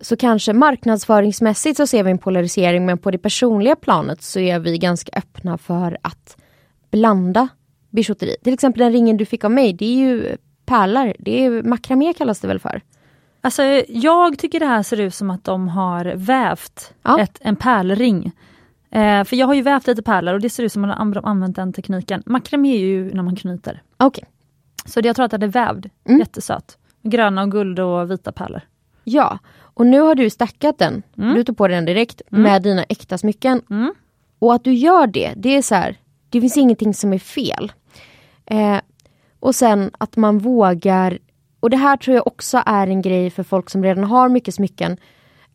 [0.00, 4.58] Så kanske marknadsföringsmässigt så ser vi en polarisering men på det personliga planet så är
[4.58, 6.36] vi ganska öppna för att
[6.90, 7.48] blanda
[7.90, 8.36] bijouteri.
[8.44, 10.36] Till exempel den ringen du fick av mig, det är ju
[10.66, 11.14] pärlor.
[11.18, 12.82] Det är makramé kallas det väl för?
[13.40, 17.20] Alltså jag tycker det här ser ut som att de har vävt ja.
[17.20, 18.32] ett, en pärlring.
[18.90, 21.24] Eh, för jag har ju vävt lite pärlor och det ser ut som att de
[21.24, 22.22] använt den tekniken.
[22.26, 23.82] Makramé är ju när man knyter.
[23.98, 24.24] Okay.
[24.84, 25.90] Så jag tror att den är vävd.
[26.04, 26.18] Mm.
[26.20, 26.78] Jättesöt.
[27.02, 28.60] Gröna och guld och vita pärlor.
[29.04, 31.02] Ja, och nu har du stackat den.
[31.18, 31.34] Mm.
[31.34, 32.42] Du tog på den direkt Mm.
[32.42, 33.62] med dina äkta smycken.
[33.70, 33.94] Mm.
[34.38, 35.96] Och att du gör det, det är så här,
[36.30, 37.72] det finns ingenting som är fel.
[38.46, 38.78] Eh,
[39.40, 41.18] och sen att man vågar,
[41.60, 44.54] och det här tror jag också är en grej för folk som redan har mycket
[44.54, 44.96] smycken.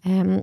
[0.03, 0.41] Eh,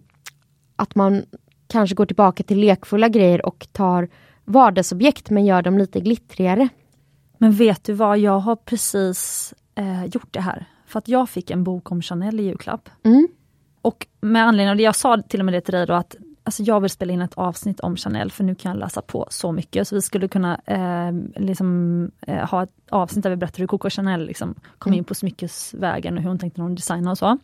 [0.77, 1.25] att man
[1.67, 4.09] kanske går tillbaka till lekfulla grejer och tar
[4.45, 6.69] vardagsobjekt men gör dem lite glittrigare.
[7.39, 10.67] Men vet du vad, jag har precis eh, gjort det här.
[10.87, 12.89] För att jag fick en bok om Chanel i julklapp.
[13.05, 13.29] Mm.
[13.83, 16.17] Och med anledning av det, jag sa till och med det till dig då att
[16.49, 19.27] alltså jag vill spela in ett avsnitt om Chanel för nu kan jag läsa på
[19.31, 19.89] så mycket.
[19.89, 23.91] Så vi skulle kunna eh, liksom, eh, ha ett avsnitt där vi berättar hur Coco
[23.91, 24.99] Chanel liksom, kom Mm.
[24.99, 27.39] in på smyckesvägen och hur hon tänkte när hon designade och så.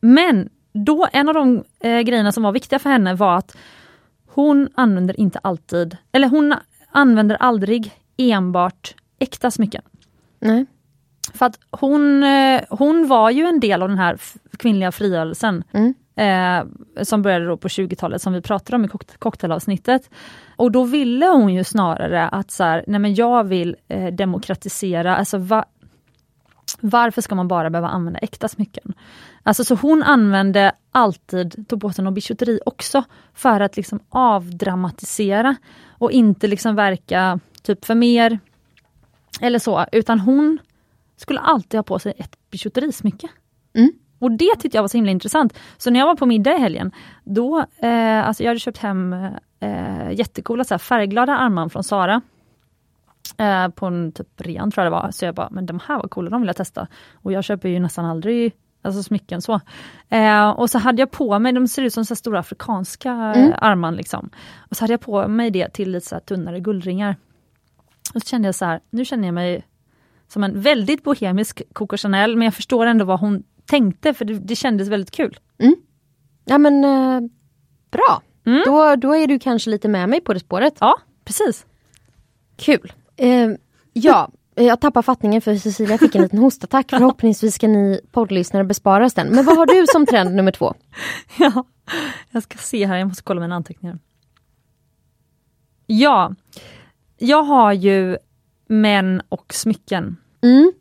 [0.00, 3.56] Men då, en av de eh, grejerna som var viktiga för henne var att
[4.26, 6.54] hon använder inte alltid, eller hon
[6.90, 9.82] använder aldrig enbart äkta smycken.
[10.40, 10.66] Nej.
[11.34, 14.18] För att hon, eh, hon var ju en del av den här
[14.58, 16.64] kvinnliga frigörelsen Mm eh,
[17.02, 20.10] som började då på 20-talet som vi pratade om i cock- cocktailavsnittet.
[20.56, 25.16] Och då ville hon ju snarare att så här, nej men jag vill eh, demokratisera,
[25.16, 25.64] alltså va,
[26.80, 28.94] varför ska man bara behöva använda äkta smycken?
[29.42, 33.04] Alltså så hon använde alltid, tog på sig någon bijouteri också
[33.34, 35.56] för att liksom avdramatisera
[35.88, 38.38] och inte liksom verka typ för mer
[39.40, 40.58] eller så, utan hon
[41.16, 43.28] skulle alltid ha på sig ett bijouterismycke.
[43.74, 43.92] Mm.
[44.18, 45.58] Och det tyckte jag var så himla intressant.
[45.76, 46.92] Så när jag var på middag i helgen,
[47.24, 49.12] då, eh, alltså jag hade köpt hem
[49.60, 52.20] eh, jättecoola så här, färgglada armband från Sara.
[53.38, 55.10] Eh, på en typ rean tror jag det var.
[55.10, 56.86] Så jag bara, men de här var coola, de vill jag testa.
[57.14, 58.52] Och jag köper ju nästan aldrig
[58.82, 59.60] alltså smycken så.
[60.08, 63.52] Eh, och så hade jag på mig, de ser ut som så stora afrikanska Mm.
[63.52, 64.30] eh, armband liksom.
[64.70, 67.16] Och så hade jag på mig det till lite så tunnare guldringar.
[68.14, 69.66] Och så kände jag så här, nu känner jag mig
[70.28, 74.34] som en väldigt bohemisk Coco Chanel, men jag förstår ändå vad hon tänkte, för det,
[74.34, 75.38] det kändes väldigt kul.
[76.44, 77.20] Ja men eh,
[77.90, 78.22] bra.
[78.46, 78.62] Mm.
[78.66, 80.74] Då, då är du kanske lite med mig på det spåret.
[80.80, 81.66] Ja, precis.
[82.56, 82.92] Kul.
[83.16, 83.48] Eh,
[83.92, 86.90] ja, jag tappar fattningen för Cecilia fick en liten hostattack.
[86.90, 89.28] Förhoppningsvis ska ni poddlyssnare besparas den.
[89.28, 90.74] Men vad har du som trend nummer två?
[91.38, 91.64] Ja,
[92.30, 93.98] jag ska se här, jag måste kolla mina anteckningar.
[95.86, 96.34] Ja,
[97.18, 98.16] jag har ju
[98.66, 100.16] män och smycken.
[100.42, 100.72] Mm.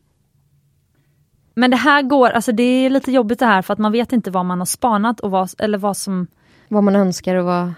[1.58, 4.14] Men det här går, alltså det är lite jobbigt det här för att man vet
[4.14, 6.28] inte vad man har spanat och vad, eller vad som
[6.68, 7.74] Vad man önskar och vad...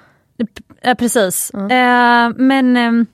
[0.82, 1.52] Eh, precis.
[1.54, 1.60] Ja.
[1.60, 3.06] Eh, men eh,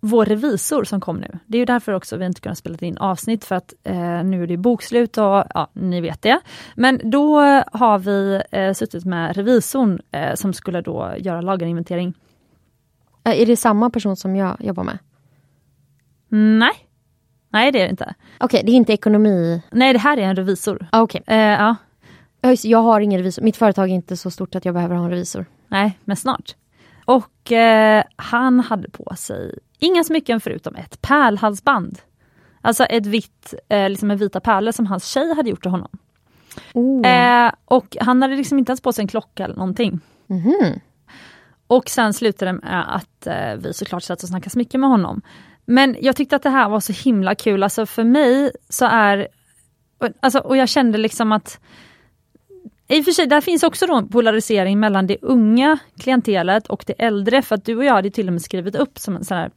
[0.00, 2.98] vår revisor som kom nu, det är ju därför också vi inte kunnat spela in
[2.98, 6.40] avsnitt för att eh, nu är det bokslut och ja, ni vet det.
[6.74, 7.40] Men då
[7.72, 12.14] har vi eh, suttit med revisorn eh, som skulle då göra lagerinventering.
[13.24, 14.98] Är det samma person som jag jobbar med?
[16.28, 16.88] Nej,
[17.52, 18.14] nej det är det inte.
[18.40, 19.62] Okej, det är inte ekonomi...
[19.70, 20.86] Nej, det här är en revisor.
[20.92, 21.22] Ah, Okej.
[21.26, 21.76] Eh, ja.
[22.62, 23.42] Jag har ingen revisor.
[23.42, 25.46] Mitt företag är inte så stort att jag behöver ha en revisor.
[25.68, 26.54] Nej, men snart.
[27.04, 31.98] Och eh, han hade på sig inga smycken förutom ett pärlhalsband.
[32.60, 35.88] Alltså ett vitt, eh, liksom med vita pärlor som hans tjej hade gjort till honom.
[36.74, 37.06] Oh.
[37.06, 40.00] Eh, och han hade liksom inte ens på sig en klocka eller någonting.
[40.26, 40.80] Mhm.
[41.66, 45.22] Och sen slutade det med att eh, vi såklart satt och snackade smycken med honom.
[45.66, 49.28] Men jag tyckte att det här var så himla kul, alltså för mig så är...
[50.20, 51.60] Alltså, och jag kände liksom att...
[52.88, 56.84] I och för sig, där finns också då en polarisering mellan det unga klientelet och
[56.86, 59.24] det äldre, för att du och jag hade till och med skrivit upp som en
[59.24, 59.50] sån här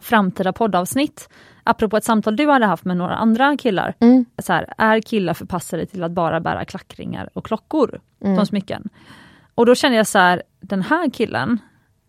[0.00, 1.28] framtida poddavsnitt,
[1.64, 3.94] apropå ett samtal du hade haft med några andra killar.
[4.00, 4.24] Mm.
[4.38, 8.36] Så här, är killar förpassade till att bara bära klackringar och klockor Mm.
[8.36, 8.88] som smycken?
[9.54, 11.58] Och då kände jag så här, den här killen,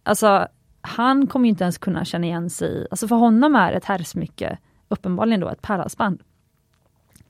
[0.03, 0.47] alltså
[0.85, 4.57] han kommer ju inte ens kunna känna igen sig alltså för honom är ett herrsmycke
[4.87, 6.21] uppenbarligen då ett pärlhalsband.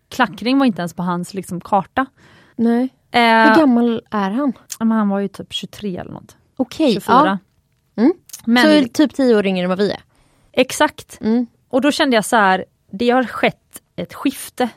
[0.09, 2.05] Klackring var inte ens på hans liksom, karta.
[2.55, 2.89] Nej.
[3.11, 4.53] Eh, Hur gammal är han?
[4.79, 6.37] han var ju typ 23 eller något.
[6.55, 6.93] Okej.
[6.93, 7.15] 24.
[7.15, 7.37] Ja.
[8.01, 8.13] Mm.
[8.45, 10.01] Men Så typ tio år yngre än vad vi är.
[10.51, 11.17] exakt.
[11.21, 11.47] Mm.
[11.69, 14.69] Och då kände jag så här, det har skett ett skifte.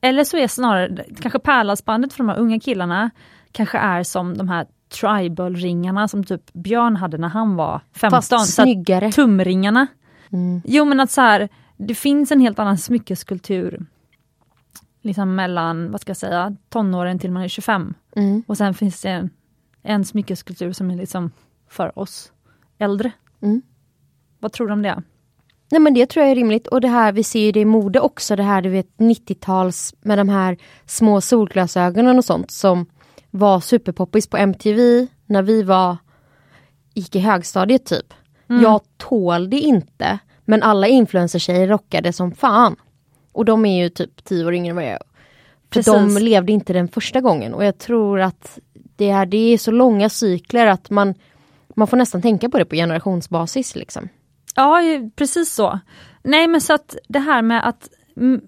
[0.00, 3.10] Eller så är snarare, kanske pärlhalsbandet för de här unga killarna
[3.52, 8.22] kanske är som de här tribal-ringarna som typ Björn hade när han var 15.
[8.22, 9.12] Fast snyggare.
[9.12, 9.86] tumringarna.
[10.32, 10.60] Mm.
[10.64, 13.86] Jo men att så här, det finns en helt annan smyckeskultur.
[15.02, 17.94] Liksom mellan, vad ska jag säga, tonåren till man är 25.
[18.16, 18.42] Mm.
[18.46, 19.30] Och sen finns det en,
[19.82, 21.30] en smyckeskultur som är liksom
[21.68, 22.32] för oss
[22.78, 23.12] äldre.
[23.42, 23.62] Mm.
[24.38, 25.02] Vad tror du om det?
[25.70, 27.64] Nej men det tror jag är rimligt och det här vi ser ju det i
[27.64, 32.86] mode också det här du vet 90-tals med de här små solglasögonen och sånt som
[33.30, 35.96] var superpoppis på MTV när vi var
[36.94, 38.14] gick i högstadiet typ.
[38.46, 42.76] Jag tål det inte men alla influencertjejer rockade som fan.
[43.32, 45.02] Och de är ju typ tio år yngre än vad jag är.
[45.72, 45.92] För Precis.
[45.92, 48.58] de levde inte den första gången och jag tror att
[48.96, 51.14] det är, det är så långa cykler att man
[51.78, 54.08] man får nästan tänka på det på generationsbasis liksom.
[54.54, 54.80] Ja,
[55.16, 55.80] precis så.
[56.22, 58.40] Nej men så att det här med att mm,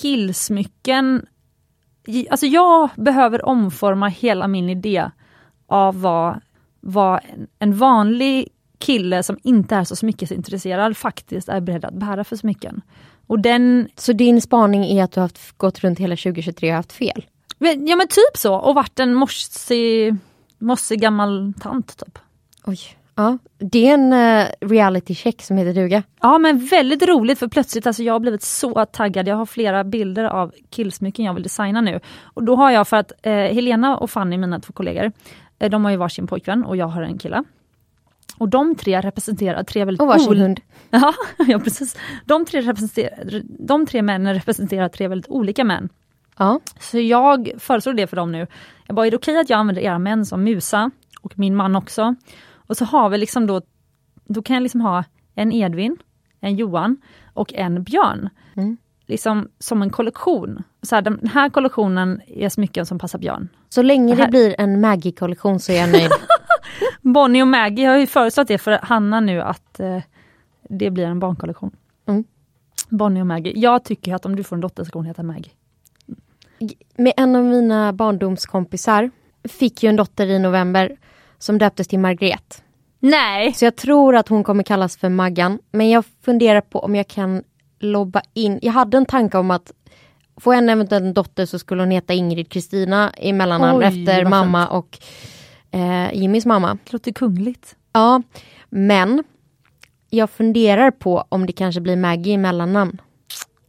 [0.00, 1.26] killsmycken,
[2.30, 5.10] alltså jag behöver omforma hela min idé
[5.66, 6.40] av vad,
[6.80, 7.20] vad
[7.58, 8.48] en, vanlig
[8.78, 12.80] kille som inte är så smyckesintresserad faktiskt är beredd att bära för smycken.
[13.26, 16.76] Och den, Så din spaning är att du har haft, gått runt hela 2023 och
[16.76, 17.26] haft fel?
[17.58, 20.16] men- ja men typ så, och varit en mossig,
[20.58, 22.18] mossig gammal tant typ.
[22.64, 22.78] Oj.
[23.14, 26.02] Ja, det är en uh, reality check som heter duga.
[26.20, 29.28] Ja men väldigt roligt för plötsligt, alltså jag har blivit så taggad.
[29.28, 32.00] Jag har flera bilder av killsmycken jag vill designa nu.
[32.22, 35.12] Och då har jag för att eh, Helena och Fanny, mina två kollegor,
[35.58, 37.44] eh, de har ju varsin pojkvän och jag har en kille.
[38.38, 40.60] Och de tre representerar tre väldigt Och varsin hund.
[40.90, 41.96] Ja, ja precis.
[42.24, 45.88] De tre, representerar, de tre männen representerar tre väldigt olika män.
[46.38, 46.60] Ja.
[46.80, 48.46] Så jag föreslår det för dem nu.
[48.86, 50.90] Jag bara, är det okej att jag använder era män som musa?
[51.20, 52.14] Och min man också.
[52.72, 53.62] Och så har vi liksom då,
[54.24, 55.04] då kan jag liksom ha
[55.34, 55.96] en Edvin,
[56.40, 56.96] en Johan
[57.32, 58.28] och en Björn.
[58.56, 58.76] Mm.
[59.06, 60.62] Liksom som en kollektion.
[60.82, 63.48] Så här, den här kollektionen är smycken som passar Björn.
[63.68, 66.10] Så länge Det det blir en Maggie-kollektion så är jag nöjd.
[67.00, 69.98] Bonnie och Maggie har ju föreslagit det för Hanna nu att eh,
[70.68, 71.76] det blir en barnkollektion.
[72.06, 72.24] Mm.
[72.88, 73.52] Bonnie och Maggie.
[73.56, 75.52] Jag tycker att om du får en dotter ska hon heta Maggie.
[76.96, 79.10] Med en av mina barndomskompisar
[79.44, 80.96] fick ju en dotter i november
[81.42, 82.62] som döptes till Margret.
[83.00, 83.52] Nej!
[83.52, 85.58] Så jag tror att hon kommer kallas för Maggan.
[85.72, 87.42] Men jag funderar på om jag kan
[87.80, 88.58] lobba in.
[88.62, 89.72] Jag hade en tanke om att
[90.40, 94.68] få en eventuellt en dotter så skulle hon heta Ingrid Kristina i mellannamn efter mamma
[94.68, 94.98] och
[95.70, 96.78] eh, Jimmys mamma.
[96.84, 97.76] Det låter kungligt.
[97.92, 98.22] Ja,
[98.70, 99.24] men
[100.10, 103.00] jag funderar på om det kanske blir Maggie i mellannamn.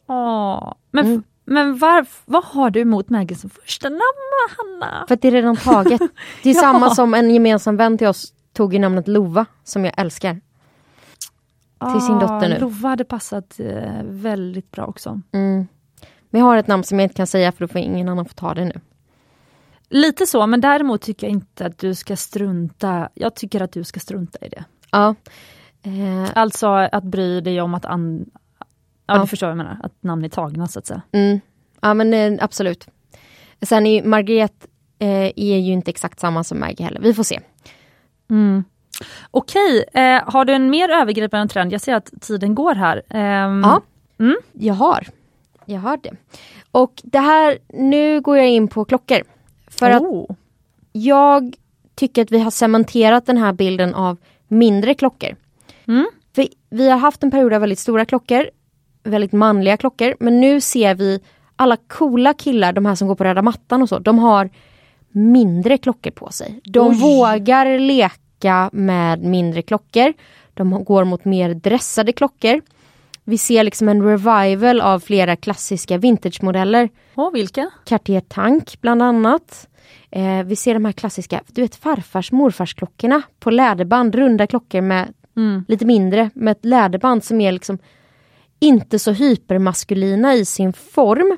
[0.07, 1.23] Åh, men, Mm.
[1.45, 4.01] Men varf, vad har du emot Maggie som första namn
[4.57, 5.05] Hanna?
[5.07, 6.01] För att det är redan taget.
[6.43, 6.61] Det är Ja.
[6.61, 10.41] samma som en gemensam vän till oss tog ju namnet Lova som jag älskar.
[11.91, 12.59] till sin dotter nu.
[12.59, 15.21] Lova hade passat eh, väldigt bra också.
[15.31, 15.67] Mm.
[16.29, 18.25] Men jag har ett namn som jag inte kan säga för då får ingen annan
[18.25, 18.79] få ta det nu.
[19.89, 23.09] Lite så, men däremot tycker jag inte att du ska strunta.
[23.13, 24.63] Jag tycker att du ska strunta i det.
[24.91, 25.15] Ja.
[25.83, 28.25] Eh, Alltså att bry dig om att an...
[29.05, 31.01] Ja, du förstår vad jag menar, att namn är tagna så att säga.
[31.11, 31.39] mm.
[31.81, 32.87] Ja men eh, absolut.
[33.61, 34.67] Sen är Margret
[34.99, 37.01] eh, är ju inte exakt samma som Maggie heller.
[37.01, 37.39] Vi får se.
[38.29, 38.63] Mm.
[39.31, 41.73] Okej, eh, har du en mer övergripande trend?
[41.73, 43.01] Jag ser att tiden går här.
[43.09, 43.81] Ehm, Ja.
[44.19, 44.35] Mm.
[44.53, 45.07] Jag har.
[45.65, 46.11] Jag har det.
[46.71, 49.21] Och det här, nu går jag in på klockor.
[49.67, 50.35] För att oh.
[50.91, 51.55] jag
[51.95, 55.35] tycker att vi har cementerat den här bilden av mindre klockor.
[55.87, 56.07] Mm.
[56.35, 58.49] För vi har haft en period av väldigt stora klockor,
[59.03, 61.19] väldigt manliga klockor, men nu ser vi
[61.55, 64.49] alla coola killar, de här som går på röda mattan och så, de har
[65.11, 66.59] mindre klockor på sig.
[66.63, 66.95] De Oj.
[66.95, 70.13] vågar leka med mindre klockor.
[70.53, 72.61] De går mot mer dressade klockor.
[73.23, 76.89] Vi ser liksom en revival av flera klassiska vintagemodeller.
[77.15, 77.69] Åh, vilka?
[77.85, 79.67] Cartier Tank bland annat.
[80.11, 84.81] Eh, vi ser de här klassiska, du vet farfars morfars klockorna på läderband, runda klockor
[84.81, 85.65] med Mm.
[85.67, 87.77] lite mindre med ett läderband som är liksom
[88.59, 91.37] inte så hypermaskulina i sin form.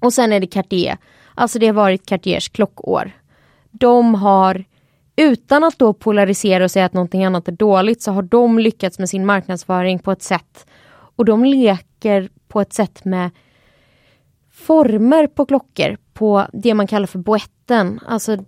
[0.00, 0.98] Och sen är det Cartier.
[1.34, 3.12] Alltså det har varit Cartiers klockår.
[3.70, 4.64] De har,
[5.16, 8.98] utan att då polarisera och säga att någonting annat är dåligt, så har de lyckats
[8.98, 10.66] med sin marknadsföring på ett sätt
[11.16, 13.30] och de leker på ett sätt med
[14.52, 18.00] former på klockor på det man kallar för boetten.
[18.06, 18.38] Alltså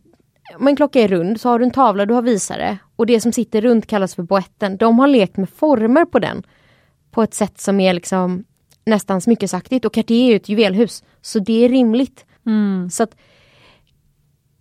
[0.58, 3.20] om en klocka är rund så har du en tavla, du har visare och det
[3.20, 4.76] som sitter runt kallas för boetten.
[4.76, 6.42] De har lekt med former på den
[7.12, 8.44] på ett sätt som är liksom
[8.84, 12.24] nästan smyckesaktigt och Cartier är ju ett juvelhus så det är rimligt.
[12.46, 12.90] Mm.
[12.90, 13.16] Så att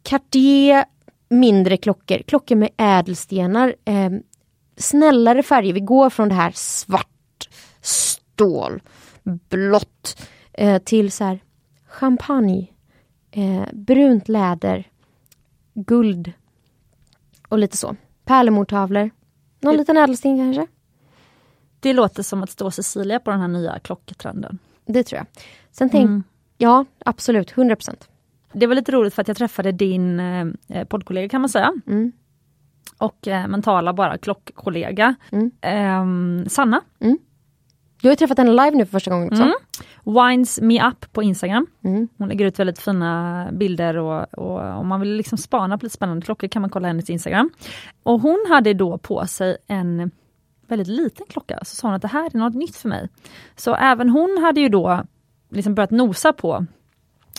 [0.03, 0.85] Cartier,
[1.29, 4.09] mindre klockor, klockor med ädelstenar, eh,
[4.77, 5.73] snällare färger.
[5.73, 7.49] Vi går från det här svart,
[7.81, 8.81] stål,
[9.23, 10.21] blått
[10.53, 11.39] eh, till så här
[11.87, 12.67] champagne,
[13.31, 14.89] eh, brunt läder,
[15.73, 16.31] guld
[17.47, 17.95] och lite så.
[18.25, 19.11] Pärlemortavlor,
[19.59, 20.67] någon liten ädelsten kanske.
[21.81, 24.59] Det låter som att stå Cecilia på den här nya klocktrenden.
[24.85, 25.27] Det tror jag.
[25.71, 26.23] Sen tänk, Mm.
[26.57, 28.09] ja absolut, 100 procent.
[28.53, 31.73] Det var lite roligt för att jag träffade din eh, poddkollega kan man säga.
[31.87, 32.11] Mm.
[32.97, 35.15] Och eh, mentala bara klockkollega.
[35.31, 35.51] Mm.
[35.61, 36.81] Ehm, Sanna.
[38.01, 39.43] Du har ju träffat henne live nu för första gången också.
[39.43, 39.55] Mm.
[40.29, 41.67] Wines me up på Instagram.
[41.83, 42.07] Mm.
[42.17, 45.95] Hon lägger ut väldigt fina bilder och, och om man vill liksom spana på lite
[45.95, 47.49] spännande klockor kan man kolla hennes Instagram.
[48.03, 50.11] Och hon hade då på sig en
[50.71, 53.09] väldigt liten klocka, så sa hon att det här är något nytt för mig.
[53.55, 55.03] Så även hon hade ju då
[55.49, 56.65] liksom börjat nosa på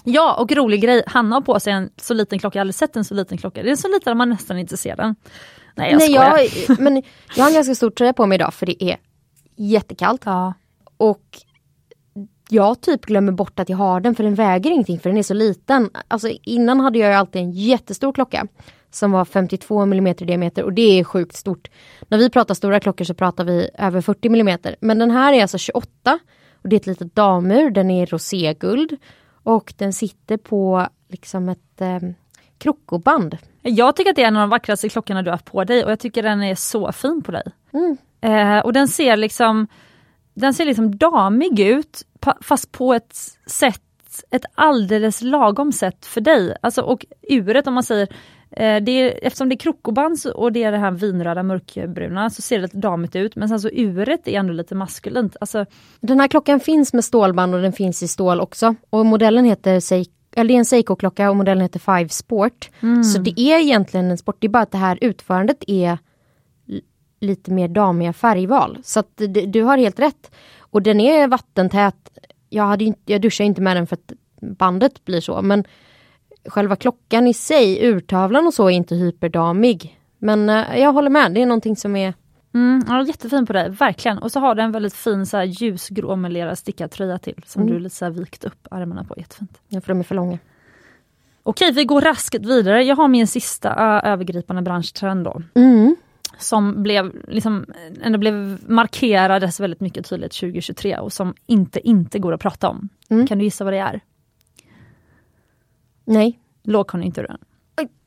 [0.05, 2.75] Ja, och rolig grej, Hanna har på sig en så liten klocka, jag har aldrig
[2.75, 3.63] sett en så liten klocka.
[3.63, 5.17] Det är så liten att man nästan inte ser den.
[5.75, 6.39] Nej jag Nej, skojar.
[6.69, 7.03] jag, men
[7.37, 8.97] jag har en ganska stor tröja på mig idag för det är
[9.57, 10.23] jättekallt.
[10.25, 10.55] Ja.
[10.97, 11.39] Och
[12.49, 15.23] jag typ glömmer bort att jag har den för den väger ingenting för den är
[15.23, 15.91] så liten.
[16.09, 18.47] Alltså innan hade jag ju alltid en jättestor klocka
[18.95, 21.71] som var 52 mm i diameter och det är sjukt stort.
[22.09, 24.59] När vi pratar stora klockor så pratar vi över 40 mm.
[24.81, 26.19] Men den här är alltså 28
[26.63, 28.97] och det är ett litet damur, den är roséguld
[29.43, 31.99] och den sitter på liksom ett eh,
[32.59, 33.39] krokoband.
[33.63, 35.91] Jag tycker att det är en av de vackraste klockorna du har på dig och
[35.91, 37.43] jag tycker den är så fin på dig.
[37.73, 37.97] Mm.
[38.21, 39.69] Eh, och den ser liksom
[40.35, 42.03] den ser liksom damig ut
[42.41, 43.17] fast på ett
[43.47, 46.57] sätt, ett alldeles lagom sätt för dig.
[46.63, 48.09] Alltså och uret om man säger,
[48.53, 52.43] eh, det är, eftersom det är krokoband och det är det här vinröda mörkbruna så
[52.43, 55.37] ser det lite damigt ut men sen så uret är ändå lite maskulint.
[55.41, 55.67] Alltså,
[56.01, 58.75] Den här klockan finns med stålband och den finns i stål också.
[58.91, 62.71] Och modellen heter Seiko, eller det är en Seiko-klocka och modellen heter Five Sport.
[63.05, 65.99] Så det är egentligen en sport, det är bara att det här utförandet är
[67.21, 68.79] lite mer damiga färgval.
[68.85, 70.31] Så att d- du har helt rätt.
[70.61, 71.97] Och den är vattentät.
[72.49, 75.65] Jag, hade inte, jag duschar inte med den för att bandet blir så men
[76.47, 79.99] själva klockan i sig, urtavlan och så är inte hyperdamig.
[80.19, 82.15] Men eh, jag håller med, det är någonting som är
[82.55, 84.19] mm, ja, jättefin på dig, verkligen.
[84.19, 87.63] Och så har den en väldigt fin så här, ljusgrå melerad stickad tröja till som
[87.63, 87.75] Mm.
[87.75, 89.61] du lite så här, vikt upp armarna på, jättefint.
[89.69, 90.39] Ja, för de är för långa.
[91.43, 92.83] Okej, vi går raskt vidare.
[92.85, 95.43] Jag har min sista ö, övergripande branschtrend då.
[95.55, 95.97] Mm.
[96.39, 97.67] Som blev, liksom,
[98.03, 102.89] ändå blev markerades väldigt mycket tydligt 2023 och som inte inte går att prata om.
[103.09, 103.27] Mm.
[103.27, 104.01] Kan du gissa vad det är?
[106.05, 106.39] Nej.
[106.65, 107.39] Lågkonjunkturen.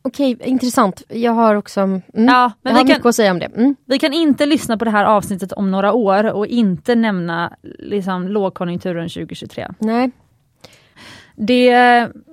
[0.07, 1.03] Okej, intressant.
[1.09, 3.45] Jag har också mm, Ja, jag men har vi mycket kan, att säga om det.
[3.45, 3.75] Mm.
[3.85, 8.27] vi kan inte lyssna på det här avsnittet om några år och inte nämna liksom,
[8.27, 9.67] lågkonjunkturen 2023.
[9.79, 10.11] Nej.
[11.35, 11.75] Det,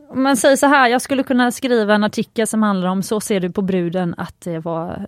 [0.09, 3.21] om man säger så här, jag skulle kunna skriva en artikel som handlar om så
[3.21, 5.07] ser du på bruden att det, var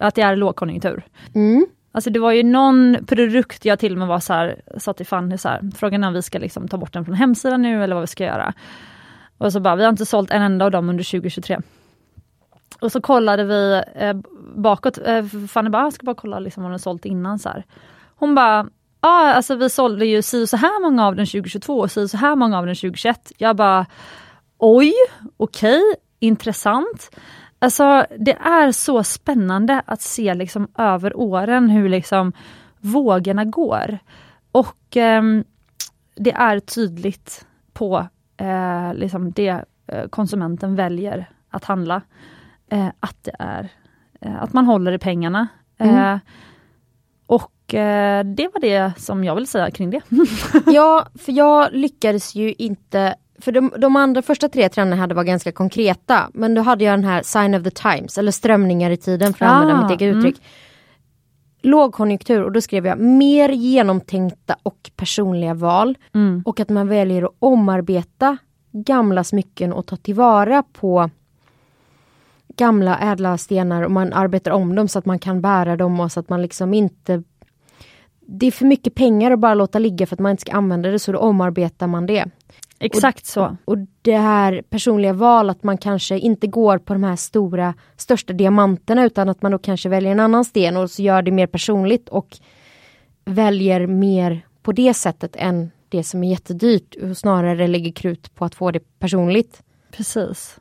[0.00, 1.02] att det är lågkonjunktur.
[1.34, 1.66] Mm.
[1.92, 5.06] Alltså det var ju någon produkt jag till och med var så här, sa till
[5.06, 7.84] Fanny så här, frågan är om vi ska liksom ta bort den från hemsidan nu
[7.84, 8.54] eller vad vi ska göra.
[9.38, 11.58] Och så bara, vi har inte sålt en enda av dem under 2023.
[12.80, 14.14] Och så kollade vi eh,
[14.56, 17.48] bakåt, eh, Fanny bara, ah, jag ska bara kolla liksom vad den sålt innan så
[17.48, 17.64] här.
[18.16, 18.68] Hon bara,
[19.00, 22.04] ja alltså vi sålde ju si och så här många av den 2022 och si
[22.04, 23.32] och så här många av den 2021.
[23.38, 23.86] Jag bara,
[24.58, 24.92] oj,
[25.36, 25.82] okej,
[26.18, 27.16] intressant.
[27.58, 32.32] Alltså det är så spännande att se liksom över åren hur liksom
[32.80, 33.98] vågorna går.
[34.52, 35.22] Och eh,
[36.16, 38.06] det är tydligt på
[38.36, 42.02] eh, liksom det eh, konsumenten väljer att handla.
[42.68, 43.68] Eh, att det är
[44.20, 45.48] eh, att man håller i pengarna.
[45.78, 45.96] Mm.
[45.96, 46.18] Eh,
[47.26, 47.50] och
[48.24, 50.00] det var det som jag vill säga kring det.
[50.66, 55.24] ja, för jag lyckades ju inte för de, de andra första tre trenderna hade var
[55.24, 56.30] ganska konkreta.
[56.34, 59.44] Men då hade jag den här sign of the times, eller strömningar i tiden för
[59.44, 60.36] att ah, använda mitt eget uttryck.
[60.36, 60.48] Mm.
[61.64, 65.98] Lågkonjunktur och då skrev jag mer genomtänkta och personliga val.
[66.14, 66.42] Mm.
[66.46, 68.36] Och att man väljer att omarbeta
[68.72, 71.10] gamla smycken och ta tillvara på
[72.56, 76.12] gamla ädla stenar och man arbetar om dem så att man kan bära dem och
[76.12, 77.22] så att man liksom inte
[78.26, 80.90] det är för mycket pengar att bara låta ligga för att man inte ska använda
[80.90, 82.24] det så då omarbetar man det.
[82.84, 83.56] Exakt och, så.
[83.64, 88.32] Och det här personliga val att man kanske inte går på de här stora största
[88.32, 91.46] diamanterna utan att man då kanske väljer en annan sten och så gör det mer
[91.46, 92.38] personligt och
[93.24, 98.44] väljer mer på det sättet än det som är jättedyrt och snarare lägger krut på
[98.44, 99.62] att få det personligt.
[99.90, 100.58] Precis.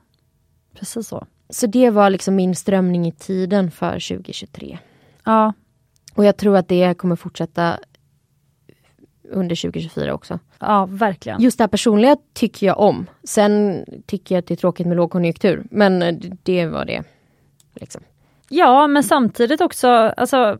[0.79, 1.25] Precis så.
[1.49, 4.77] Så det var liksom min strömning i tiden för 2023.
[5.23, 5.53] Ja.
[6.15, 7.79] Och jag tror att det kommer fortsätta
[9.33, 10.39] under 2024 också.
[10.59, 11.41] Ja, verkligen.
[11.41, 13.05] Just det här personliga tycker jag om.
[13.23, 17.03] Sen tycker jag att det är tråkigt med lågkonjunktur, men det var det.
[17.75, 18.01] Liksom.
[18.49, 20.57] Ja, men samtidigt också, alltså,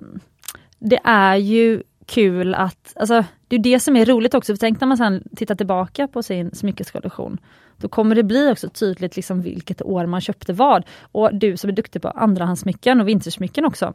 [0.80, 4.80] det är ju kul att, alltså, det är det som är roligt också, för tänk
[4.80, 7.38] när man sen tittar tillbaka på sin smyckeskollektion.
[7.78, 10.86] Då kommer det bli också tydligt liksom vilket år man köpte vad.
[11.01, 13.93] Och du som är duktig på andrahandssmycken och vintersmycken också.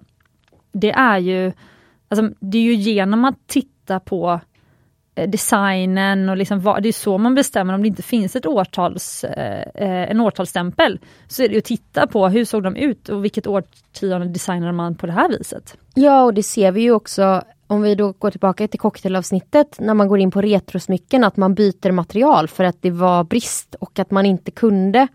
[0.73, 1.53] Det är ju,
[2.09, 4.41] alltså, det är ju genom att titta på Eh,
[5.27, 9.25] designen och liksom vad, det är så man bestämmer om det inte finns ett årtals,
[9.25, 10.99] eh, eh, en årtalsstämpel.
[11.29, 14.95] Så är det att titta på hur såg de ut och vilket årtionde designade man
[14.95, 15.77] på det här viset.
[15.95, 19.95] Ja och det ser vi ju också om vi då går tillbaka till cocktailavsnittet när
[19.95, 23.99] man går in på retrosmycken att man byter material för att det var brist och
[23.99, 25.09] att man inte kunde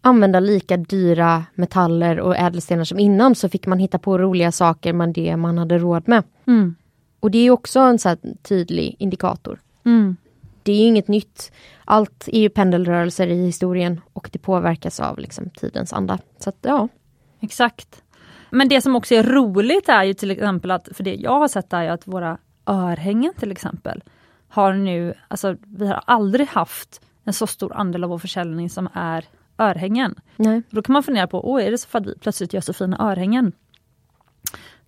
[0.00, 4.92] använda lika dyra metaller och ädelstenar som innan så fick man hitta på roliga saker
[4.92, 6.22] med det man hade råd med.
[6.46, 6.74] Mm.
[7.22, 9.60] Och det är också en så tydlig indikator.
[9.84, 10.16] Mm.
[10.62, 11.52] Det är inget nytt.
[11.84, 16.18] Allt är ju pendelrörelser i historien och det påverkas av liksom, tidens anda.
[16.38, 16.88] Så att, ja.
[17.40, 18.02] Exakt.
[18.50, 21.48] Men det som också är roligt är ju till exempel att, för det jag har
[21.48, 24.02] sett är att våra örhängen till exempel
[24.48, 28.88] har nu, alltså vi har aldrig haft en så stor andel av vår försäljning som
[28.92, 29.24] är
[29.58, 30.14] örhängen.
[30.36, 30.62] Nej.
[30.70, 32.72] Då kan man fundera på, åh är det så för att vi plötsligt gör så
[32.72, 33.52] fina örhängen?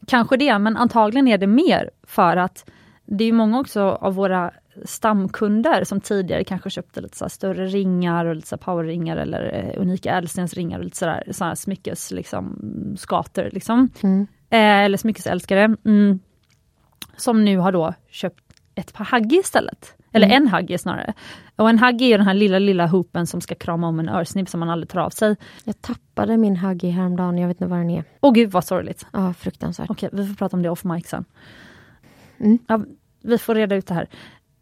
[0.06, 2.70] Kanske det, men antagligen är det mer för att
[3.04, 4.52] det är många också av våra
[4.84, 9.82] stamkunder som tidigare kanske köpte lite så större ringar och lite så powerringar eller eh,
[9.82, 12.58] unika ädelstensringar och lite sådär, sådär smyckes liksom,
[12.98, 13.90] skater liksom.
[14.02, 14.26] Mm.
[14.50, 15.76] Eh, eller smyckesälskare.
[15.84, 16.20] Mm,
[17.16, 18.44] som nu har då köpt
[18.74, 19.94] ett par haggi istället.
[20.12, 20.42] Eller mm.
[20.42, 21.14] en haggi snarare.
[21.56, 24.48] Och en haggi är den här lilla, lilla hoopen som ska krama om en örsnibb
[24.48, 25.36] som man aldrig tar av sig.
[25.64, 28.04] Jag tappade min haggi häromdagen, jag vet inte var den är.
[28.20, 29.06] Åh gud vad sorgligt.
[29.12, 29.90] Ja, fruktansvärt.
[29.90, 31.24] Okej, vi får prata om det off mic sen.
[32.38, 32.58] Mm.
[32.66, 32.80] Ja,
[33.22, 34.08] vi får reda ut det här.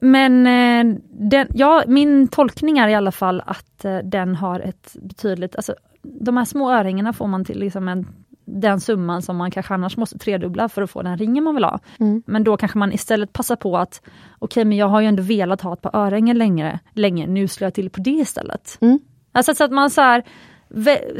[0.01, 4.97] Men eh, den, ja, min tolkning är i alla fall att eh, den har ett
[5.03, 8.07] betydligt, alltså de här små örhängena får man till liksom en
[8.45, 11.65] den summan som man kanske annars måste tredubbla för att få den ringen man vill
[11.65, 11.79] ha.
[12.01, 12.23] Mm.
[12.27, 15.23] Men då kanske man istället passar på att, okej okay, men jag har ju ändå
[15.23, 18.79] velat ha ett par örhängen längre, länge, nu slår jag till på det istället.
[18.81, 18.99] Mm.
[19.33, 20.23] Alltså så att man så här,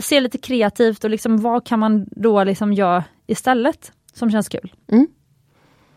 [0.01, 4.73] ser lite kreativt och liksom, vad kan man då liksom göra istället som känns kul.
[4.93, 5.07] Mm.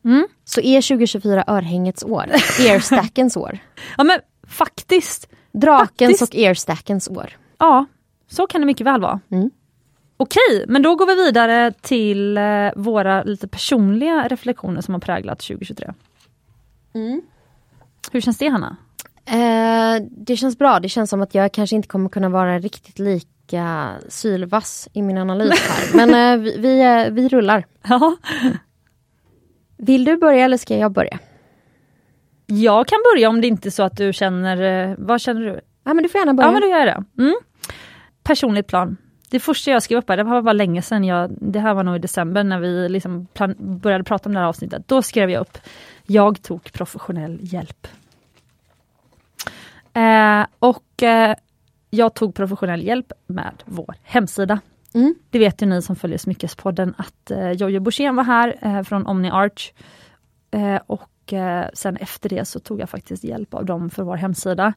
[0.06, 0.28] Mm.
[0.44, 2.26] Så är 2024 örhängets år?
[2.60, 3.60] Earstackens år?
[3.98, 5.30] ja men faktiskt.
[5.52, 6.34] Drakens faktiskt.
[6.34, 7.38] och earstackens år?
[7.58, 7.86] Ja,
[8.28, 9.20] så kan det mycket väl vara.
[9.32, 9.52] Mm.
[10.18, 12.44] Okej, men då går vi vidare till eh,
[12.76, 15.94] våra lite personliga reflektioner som har präglat 2023.
[16.94, 17.22] Mm.
[18.12, 18.78] Hur känns det Hanna?
[19.26, 20.80] Eh, det känns bra.
[20.80, 25.18] Det känns som att jag kanske inte kommer kunna vara riktigt lika sylvass i min
[25.18, 25.96] analys här.
[26.06, 27.66] Men eh, vi, vi, eh, vi rullar.
[27.88, 28.18] Ja.
[29.78, 31.20] Vill du börja eller ska jag börja?
[32.46, 35.62] Jag kan börja om det inte är så att du känner, eh, vad känner du?
[35.84, 36.48] Ja men du får gärna börja.
[36.48, 37.22] Ja men då gör jag det.
[37.24, 37.36] Mm.
[38.24, 38.98] Personligt plan.
[39.36, 41.84] Det första jag skrev upp här, det var bara länge sedan, jag, det här var
[41.84, 44.88] nog i december när vi liksom plan, började prata om det här avsnittet.
[44.88, 45.58] Då skrev jag upp,
[46.06, 47.88] jag tog professionell hjälp.
[49.94, 51.36] Eh, och eh,
[51.90, 54.60] jag tog professionell hjälp med vår hemsida.
[54.94, 55.16] Mm.
[55.30, 59.06] Det vet ju ni som följer Smyckespodden att eh, Jojo Borssén var här eh, från
[59.06, 59.74] Omni Arch.
[60.52, 64.16] Eh, och eh, sen efter det så tog jag faktiskt hjälp av dem för vår
[64.16, 64.74] hemsida.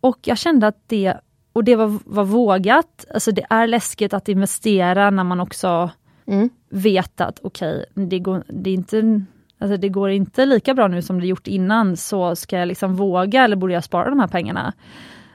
[0.00, 1.14] Och jag kände att det
[1.52, 3.04] och det var, var vågat.
[3.14, 5.90] Alltså det är läskigt att investera när man också
[6.26, 6.50] mm.
[6.70, 9.22] vet att okej, okay, det, går, det, inte,
[9.58, 12.96] alltså det går inte lika bra nu som det gjort innan, så ska jag liksom
[12.96, 14.72] våga eller borde jag spara de här pengarna?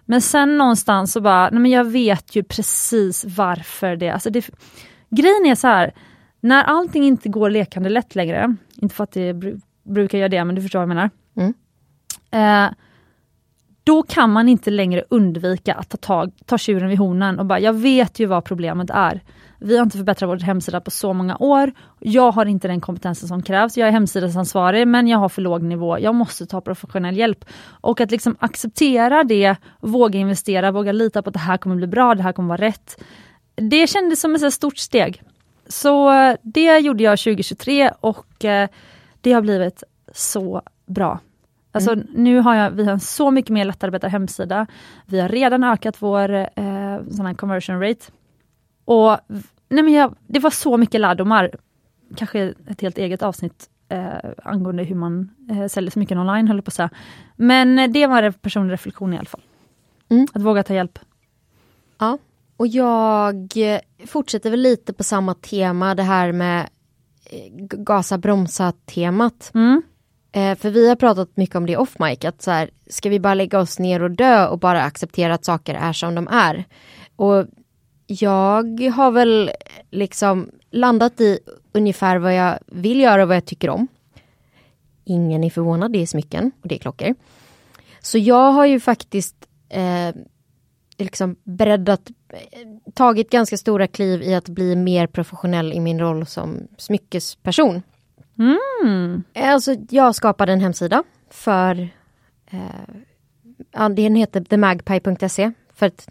[0.05, 4.49] Men sen någonstans så bara, nej men jag vet ju precis varför det, alltså det
[5.09, 5.93] grejen är så här,
[6.39, 10.45] när allting inte går lekande lätt längre, inte för att det bru brukar göra det,
[10.45, 11.09] men du förstår vad jag menar.
[11.35, 11.53] Mm.
[12.31, 12.73] Eh,
[13.87, 17.59] då kan man inte längre undvika att ta, tag, ta tjuren vid hornen och bara,
[17.59, 19.21] jag vet ju vad problemet är.
[19.59, 21.71] Vi har inte förbättrat vår hemsida på så många år.
[21.99, 23.77] Jag har inte den kompetensen som krävs.
[23.77, 25.99] Jag är hemsidesansvarig men jag har för låg nivå.
[25.99, 27.45] Jag måste ta professionell hjälp.
[27.81, 31.87] Och att liksom acceptera det, våga investera, våga lita på att det här kommer bli
[31.87, 33.03] bra, det här kommer vara rätt.
[33.55, 35.21] Det kändes som ett stort steg.
[35.67, 38.69] Så eh, det gjorde jag 2023 och eh,
[39.21, 39.83] det har blivit
[40.13, 41.19] så bra.
[41.77, 42.07] Alltså mm.
[42.13, 44.67] nu har jag, vi har en så mycket mer lättarbetad hemsida.
[45.05, 48.05] Vi har redan ökat vår eh, sån conversion rate.
[48.85, 49.17] Och
[49.69, 51.51] nej men jag, Det var så mycket lärdomar.
[52.15, 56.61] Kanske ett helt eget avsnitt eh, angående hur man eh, säljer så mycket online, höll
[56.61, 56.89] på att säga.
[57.35, 59.41] Men det var en personlig reflektion i alla fall.
[60.09, 60.27] Mm.
[60.33, 60.99] Att våga ta hjälp.
[61.97, 62.17] Ja,
[62.57, 63.49] och jag
[64.05, 66.69] fortsätter väl lite på samma tema, det här med
[67.25, 69.51] eh, gasa bromsa temat.
[69.53, 69.81] Mm.
[70.37, 73.19] Eh, för vi har pratat mycket om det off mic, att så här, ska vi
[73.19, 76.65] bara lägga oss ner och dö och bara acceptera att saker är som de är?
[77.15, 77.45] Och
[78.07, 79.51] jag har väl
[79.91, 81.39] liksom landat i
[81.71, 83.87] ungefär vad jag vill göra och vad jag tycker om.
[85.03, 87.15] Ingen är förvånad, det är smycken och det är klockor.
[88.01, 89.35] Så jag har ju faktiskt
[89.69, 90.15] eh,
[90.97, 96.25] liksom breddat, eh, tagit ganska stora kliv i att bli mer professionell i min roll
[96.25, 97.81] som smyckesperson.
[98.39, 99.23] Mm.
[99.35, 101.89] Alltså, jag skapade en hemsida för
[102.51, 106.09] eh, den heter themagpie.se för att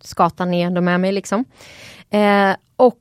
[0.00, 1.44] skatan är ändå med mig liksom.
[2.10, 3.00] Eh, och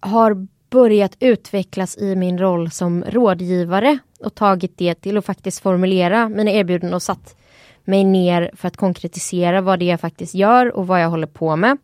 [0.00, 6.28] har börjat utvecklas i min roll som rådgivare och tagit det till att faktiskt formulera
[6.28, 7.36] mina erbjudanden och satt
[7.84, 11.26] mig ner för att konkretisera vad det är jag faktiskt gör och vad jag håller
[11.26, 11.78] på med.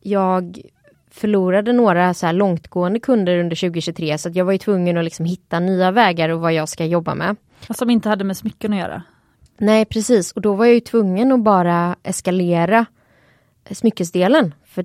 [0.00, 0.60] Jag
[1.20, 5.24] förlorade några så här långtgående kunder under 2023 så jag var ju tvungen att liksom
[5.24, 7.36] hitta nya vägar och vad jag ska jobba med.
[7.70, 9.02] Som inte hade med smycken att göra?
[9.58, 12.86] Nej precis och då var jag ju tvungen att bara eskalera
[13.70, 14.54] smyckesdelen.
[14.64, 14.84] För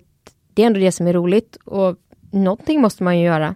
[0.54, 1.96] det är ändå det som är roligt och
[2.32, 3.56] någonting måste man ju göra.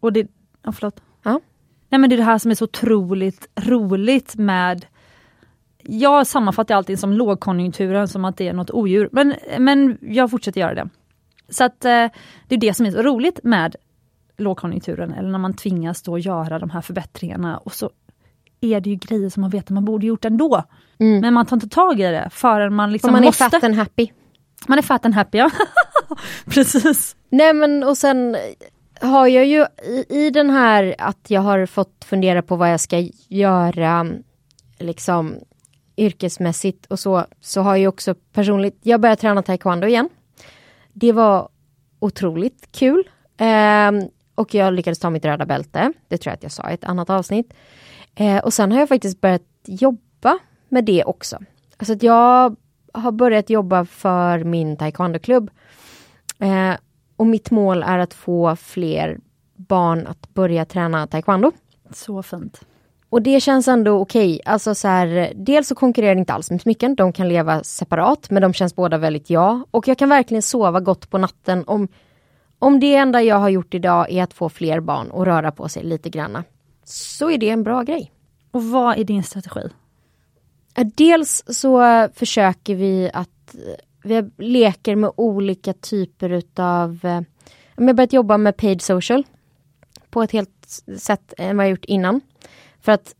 [0.00, 0.26] Och det,
[0.62, 1.00] ja, förlåt.
[1.22, 1.40] Ja.
[1.88, 4.86] Nej men det är det här som är så otroligt roligt med
[5.82, 10.60] jag sammanfattar alltid som lågkonjunkturen som att det är något odjur, men, men jag fortsätter
[10.60, 10.88] göra det.
[11.50, 12.06] Så att eh,
[12.48, 13.76] det är det som är så roligt med
[14.36, 17.90] lågkonjunkturen, eller när man tvingas då göra de här förbättringarna och så
[18.60, 20.62] är det ju grejer som man vet att man borde gjort ändå.
[20.98, 21.20] Mm.
[21.20, 23.42] Men man tar inte tag i det förrän man liksom man måste.
[23.42, 24.08] Man är fat and happy.
[24.66, 25.50] Man är fat and happy, ja.
[26.44, 27.16] Precis.
[27.28, 28.36] Nej men och sen
[29.00, 32.80] har jag ju i, i den här att jag har fått fundera på vad jag
[32.80, 34.06] ska göra
[34.78, 35.34] liksom
[35.96, 40.08] yrkesmässigt och så, så har jag också personligt, jag började träna taekwondo igen.
[40.92, 41.48] Det var
[41.98, 43.08] otroligt kul.
[43.36, 45.92] Eh, och jag lyckades ta mitt röda bälte.
[46.08, 47.52] Det tror jag att jag sa i ett annat avsnitt.
[48.14, 50.38] Eh, och sen har jag faktiskt börjat jobba
[50.68, 51.38] med det också.
[51.76, 52.56] Alltså att jag
[52.92, 55.50] har börjat jobba för min taekwondoklubb
[56.40, 56.76] Eh,
[57.16, 59.18] och mitt mål är att få fler
[59.56, 61.52] barn att börja träna taekwondo.
[61.90, 62.60] Så fint.
[63.10, 64.34] Och det känns ändå okej.
[64.34, 64.52] Okay.
[64.52, 66.94] Alltså så här, dels så konkurrerar det inte alls med smycken.
[66.94, 69.64] De kan leva separat men de känns båda väldigt ja.
[69.70, 71.88] Och jag kan verkligen sova gott på natten om,
[72.58, 75.68] om det enda jag har gjort idag är att få fler barn att röra på
[75.68, 76.44] sig lite granna.
[76.84, 78.12] Så är det en bra grej.
[78.50, 79.68] Och vad är din strategi?
[80.74, 83.56] Dels så försöker vi att
[84.02, 86.98] vi leker med olika typer utav...
[87.02, 87.20] Eh,
[87.76, 89.26] vi har börjat jobba med paid social
[90.10, 92.20] på ett helt sätt än vad jag gjort innan.
[92.80, 93.14] För att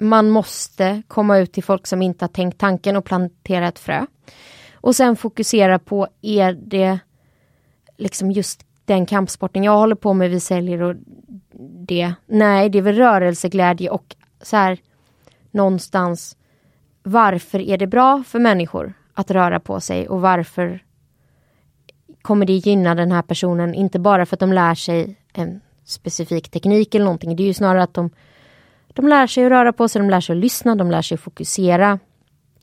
[0.00, 4.06] man måste komma ut till folk som inte har tänkt tanken och plantera ett frö.
[4.74, 6.98] Och sen fokusera på, är det
[7.96, 10.96] liksom just den kampsporten jag håller på med, vi säljer och
[11.86, 12.14] det.
[12.26, 14.78] Nej, det är väl rörelseglädje och så här
[15.50, 16.36] någonstans
[17.02, 20.84] varför är det bra för människor att röra på sig och varför
[22.22, 26.48] kommer det gynna den här personen, inte bara för att de lär sig en specifik
[26.50, 27.36] teknik eller någonting.
[27.36, 28.10] Det är ju snarare att de
[29.00, 31.14] de lär sig att röra på sig, de lär sig att lyssna, de lär sig
[31.14, 31.98] att fokusera.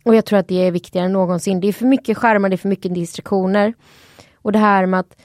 [0.06, 1.60] Och jag tror att det är viktigare än någonsin.
[1.60, 3.74] Det är för mycket skärmar, det är för mycket distraktioner.
[4.36, 5.18] Och det här med att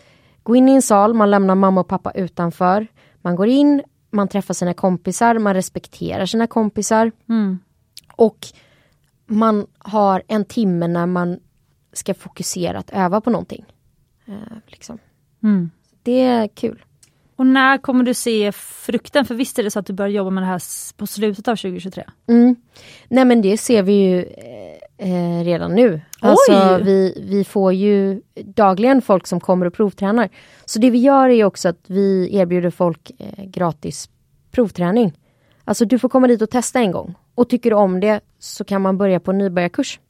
[0.43, 2.87] gå in i en sal, man lämnar mamma och pappa utanför.
[3.23, 7.13] Man går in, man träffar sina kompisar, man respekterar sina kompisar.
[7.29, 7.59] Mm.
[8.17, 8.47] Och
[9.27, 11.41] man har en timme när man
[11.93, 13.65] ska fokusera att öva på någonting.
[14.27, 14.99] Eh, liksom.
[15.43, 15.71] mm.
[16.03, 16.85] Det är kul.
[17.43, 19.25] Och när kommer du se frukten?
[19.25, 20.63] För visst är det så att du börjar jobba med det här
[20.97, 22.05] på slutet av 2023?
[22.29, 22.57] Mm.
[23.09, 24.19] Nej men det ser vi ju
[24.99, 26.01] eh, redan nu.
[26.21, 30.29] Alltså, vi, vi får ju dagligen folk som kommer och provtränar.
[30.65, 34.11] Så det vi gör är också att vi erbjuder folk eh, gratis
[34.51, 35.19] provträning.
[35.65, 37.15] Alltså du får komma dit och testa en gång.
[37.35, 40.01] Och tycker du om det så kan man börja på nybörjarkurs.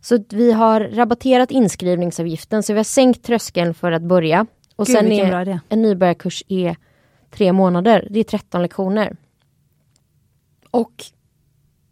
[0.00, 4.46] Så vi har rabatterat inskrivningsavgiften så vi har sänkt tröskeln för att börja.
[4.76, 6.76] Och Gud, sen är en nybörjarkurs är
[7.30, 8.08] tre månader.
[8.10, 9.16] Det är 13 lektioner.
[10.70, 11.04] Och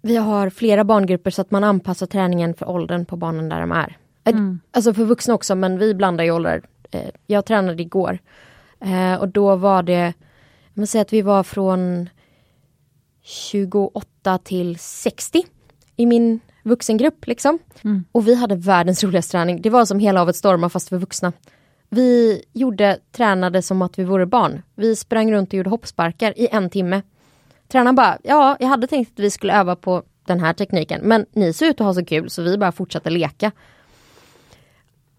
[0.03, 3.73] vi har flera barngrupper så att man anpassar träningen för åldern på barnen där de
[3.73, 3.97] är.
[4.25, 4.61] Mm.
[4.71, 6.63] Alltså för vuxna också men vi blandar ju åldrar.
[6.91, 8.19] Eh, Jag tränade igår.
[8.81, 10.13] Eh, Och då var det,
[10.75, 12.09] jag måste säga att vi var från
[13.23, 15.43] 28 till 60
[15.97, 17.59] i min vuxengrupp liksom.
[17.85, 18.05] Mm.
[18.13, 19.63] Och vi hade världens roligaste träning.
[19.63, 21.33] Det var som hela havet stormar fast för vuxna.
[21.95, 24.63] Vi gjorde, tränade som att vi vore barn.
[24.75, 27.03] Vi sprang runt och gjorde hoppsparkar i en timme.
[27.69, 31.27] Tränaren bara, ja, jag hade tänkt att vi skulle öva på den här tekniken, men
[31.33, 33.53] ni ser ut att ha så kul så vi bara fortsatte leka.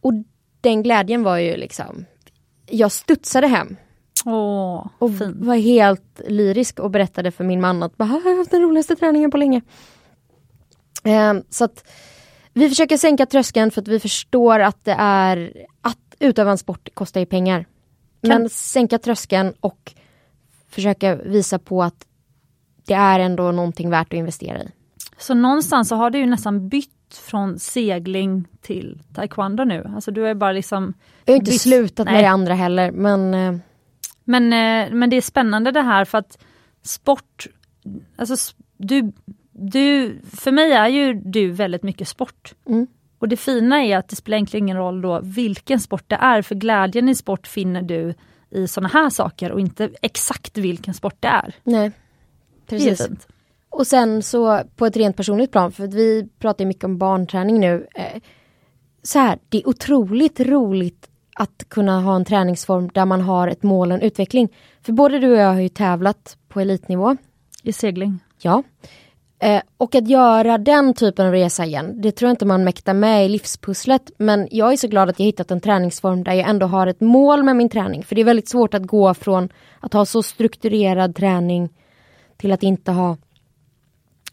[0.02, 0.14] Och
[0.62, 2.06] den glädjen var ju liksom,
[2.66, 3.76] jag studsade hem
[4.26, 5.46] Åh, och fint.
[5.46, 9.32] var helt lyrisk och berättade för min man att jag har haft den roligaste träningen
[9.32, 9.62] på länge.
[11.04, 11.84] Ehm, så att
[12.54, 16.90] vi försöker sänka tröskeln för att vi förstår att det är att utöva en sport
[16.94, 17.66] kostar ju pengar.
[18.22, 19.94] Men sänka tröskeln och
[20.70, 22.06] försöka visa på att
[22.86, 24.68] det är ändå någonting värt att investera i.
[25.18, 29.92] Så någonstans så har du ju nästan bytt från segling till taekwondo nu.
[29.96, 30.94] Alltså du är bara liksom...
[31.26, 32.24] Jag har inte bytt- slutat med Nej.
[32.24, 33.56] det andra heller men eh,
[34.24, 36.38] Men, eh, men det är spännande det här för att
[36.82, 37.48] sport,
[38.16, 39.12] alltså du,
[39.52, 42.54] du, för mig är ju du väldigt mycket sport.
[42.68, 42.88] Mm.
[43.24, 46.42] Och det fina är att det spelar egentligen ingen roll då vilken sport det är,
[46.42, 48.14] för glädjen i sport finner du
[48.50, 51.56] i såna här saker och inte exakt vilken sport det är.
[51.64, 51.92] nej.
[52.68, 53.08] Precis.
[53.70, 57.88] Och sen så på ett rent personligt plan, för vi pratar mycket om barnträning nu.
[57.96, 58.22] Eh,
[59.04, 63.64] så här, det är otroligt roligt att kunna ha en träningsform där man har ett
[63.64, 64.50] mål och en utveckling.
[64.82, 67.18] För både du och jag har ju tävlat på elitnivå.
[67.64, 68.20] I segling.
[68.42, 68.64] Ja.
[69.44, 72.94] Eh, och att göra den typen av resa igen, det tror jag inte man mäktar
[72.94, 74.12] med i livspusslet.
[74.18, 77.02] Men jag är så glad att jag hittat en träningsform där jag ändå har ett
[77.02, 78.04] mål med min träning.
[78.04, 81.70] För det är väldigt svårt att gå från att ha så strukturerad träning
[82.38, 83.18] till att inte ha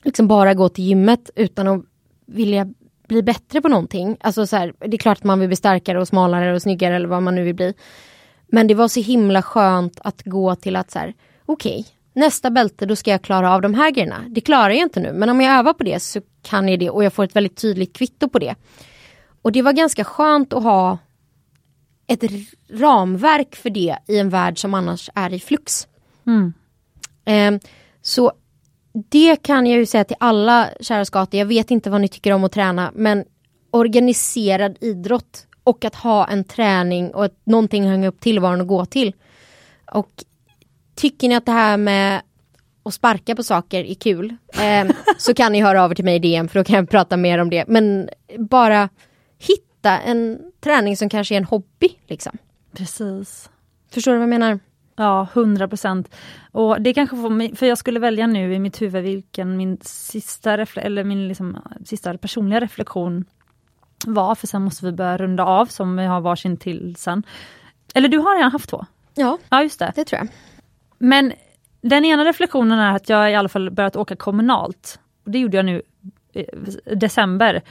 [0.04, 1.84] liksom bara gå till gymmet utan att
[2.26, 2.66] vilja
[3.08, 4.16] bli bättre på någonting.
[4.20, 6.96] Alltså så här, det är klart att man vill bli starkare och smalare och snyggare
[6.96, 7.74] eller vad man nu vill bli.
[8.46, 11.14] Men det var så himla skönt att gå till att så här,
[11.46, 14.24] okej, nästa bälte då ska jag klara av de här grejerna.
[14.28, 16.90] Det klarar jag inte nu, men om jag övar på det så kan jag det
[16.90, 18.54] och jag får ett väldigt tydligt kvitto på det.
[19.42, 20.98] Och det var ganska skönt att ha
[22.06, 22.24] ett
[22.70, 25.88] ramverk för det i en värld som annars är i flux.
[26.26, 26.52] Mm.
[27.24, 27.60] Ehm,
[28.02, 28.32] så
[28.92, 31.38] det kan jag ju säga till alla kära skator.
[31.38, 33.24] Jag vet inte vad ni tycker om att träna men
[33.70, 38.66] organiserad idrott och att ha en träning och ett, någonting att hänga upp tillvaron och
[38.66, 39.12] gå till.
[39.92, 40.24] Och
[41.00, 42.22] tycker ni att det här med
[42.82, 44.88] att sparka på saker är kul ehm,
[45.18, 47.16] så kan ni höra av er till mig i DM för då kan jag prata
[47.16, 47.64] mer om det.
[47.68, 48.88] Men bara
[49.38, 51.88] hitta en träning som kanske är en hobby.
[52.06, 52.38] Liksom.
[52.76, 53.50] Precis.
[53.92, 54.58] Förstår du vad jag menar?
[54.96, 56.14] Ja, 100 procent.
[56.52, 59.78] Och det kanske får mig, för jag skulle välja nu i mitt huvud vilken min
[59.82, 63.24] sista, refle- eller min liksom, sista personliga reflektion
[64.06, 67.22] var, för sen måste vi börja runda av som vi har varsin till sen.
[67.94, 68.84] Eller du har redan haft två?
[69.14, 69.92] Ja, Ja, just det.
[69.96, 70.28] det tror jag.
[71.00, 71.32] Men
[71.82, 75.00] den ena reflektionen är att jag i alla fall börjat åka kommunalt.
[75.24, 75.82] Och det gjorde jag nu
[76.32, 76.44] i
[76.94, 77.62] december.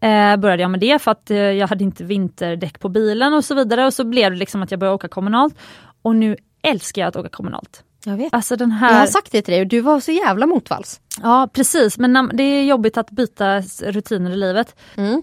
[0.00, 3.44] Eh, började jag med det för att eh, jag hade inte vinterdäck på bilen och
[3.44, 3.86] så vidare.
[3.86, 5.54] Och så blev det liksom att jag började åka kommunalt.
[6.02, 7.84] Och nu älskar jag att åka kommunalt.
[8.04, 8.34] Jag vet.
[8.34, 9.00] Alltså den Jag här...
[9.00, 11.00] har sagt det till dig och du var så jävla motvalls.
[11.22, 14.76] Ja precis, men det är jobbigt att byta rutiner i livet.
[14.96, 15.22] Mm.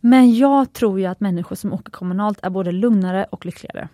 [0.00, 3.88] Men jag tror ju att människor som åker kommunalt är både lugnare och lyckligare.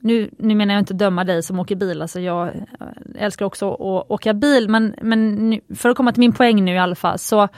[0.00, 2.54] Nu, nu menar jag inte döma dig som åker bil, alltså jag eh,
[3.14, 6.74] älskar också att åka bil, men, men nu, för att komma till min poäng nu
[6.74, 7.48] i alla fall, så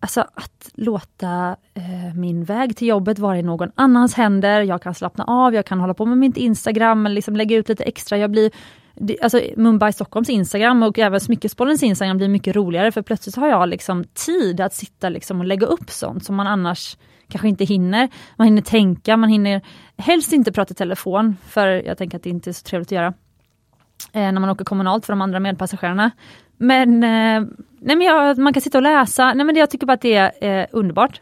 [0.00, 4.94] Alltså att låta eh, min väg till jobbet vara i någon annans händer, jag kan
[4.94, 8.18] slappna av, jag kan hålla på med mitt Instagram, eller liksom lägga ut lite extra.
[8.18, 8.50] Jag blir,
[9.22, 13.68] alltså Mumbai Stockholms Instagram och även Smyckesbollens Instagram blir mycket roligare för plötsligt har jag
[13.68, 16.96] liksom tid att sitta liksom och lägga upp sånt som man annars
[17.28, 18.08] kanske inte hinner.
[18.36, 19.62] Man hinner tänka, man hinner
[19.96, 22.92] helst inte prata i telefon för jag tänker att det inte är så trevligt att
[22.92, 23.14] göra
[24.12, 26.10] eh, när man åker kommunalt för de andra medpassagerarna.
[26.56, 27.48] Men, eh,
[27.80, 30.00] nej men jag, man kan sitta och läsa, nej men det, jag tycker bara att
[30.00, 31.20] det är eh, underbart.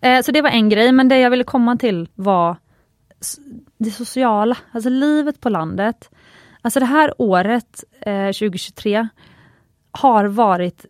[0.00, 2.56] Eh, så det var en grej, men det jag ville komma till var
[3.78, 6.10] det sociala, alltså livet på landet.
[6.62, 9.08] Alltså det här året, eh, 2023,
[9.90, 10.86] har varit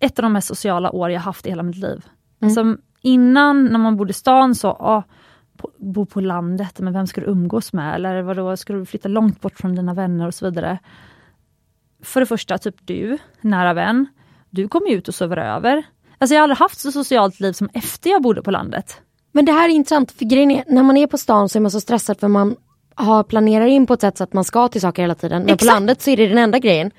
[0.00, 2.04] ett av de mest sociala år jag haft i hela mitt liv.
[2.40, 2.48] Mm.
[2.48, 5.02] Alltså, innan när man bodde i stan så, ah,
[5.78, 7.94] bo på landet, men vem ska du umgås med?
[7.94, 10.78] Eller vadå, ska du flytta långt bort från dina vänner och så vidare.
[12.02, 14.06] För det första, typ du, nära vän.
[14.50, 15.82] Du kommer ut och sover över.
[16.18, 19.00] Alltså jag har aldrig haft så socialt liv som efter jag bodde på landet.
[19.32, 21.60] Men det här är intressant, för grejen är, när man är på stan så är
[21.60, 22.56] man så stressad för man
[22.94, 25.42] har planerar in på ett sätt så att man ska till saker hela tiden.
[25.42, 25.60] Men Exakt.
[25.60, 26.90] på landet så är det den enda grejen.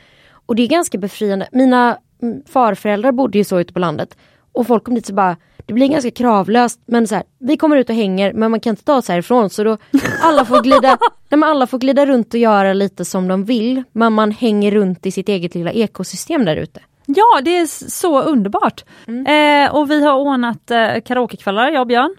[0.46, 1.48] Och det är ganska befriande.
[1.52, 4.18] Mina mm, farföräldrar bodde ju så ute på landet.
[4.54, 7.78] Och folk kom dit så bara, det blir ganska kravlöst men så här, vi kommer
[7.78, 9.78] ut och hänger men man kan inte ta oss härifrån så då
[10.22, 10.98] alla får glida,
[11.30, 15.06] nej, alla får glida runt och göra lite som de vill men man hänger runt
[15.06, 16.80] i sitt eget lilla ekosystem där ute.
[17.06, 18.84] Ja det är så underbart!
[19.08, 19.26] Mm.
[19.66, 22.16] Eh, och vi har ordnat eh, karaokekvällar jag och Björn.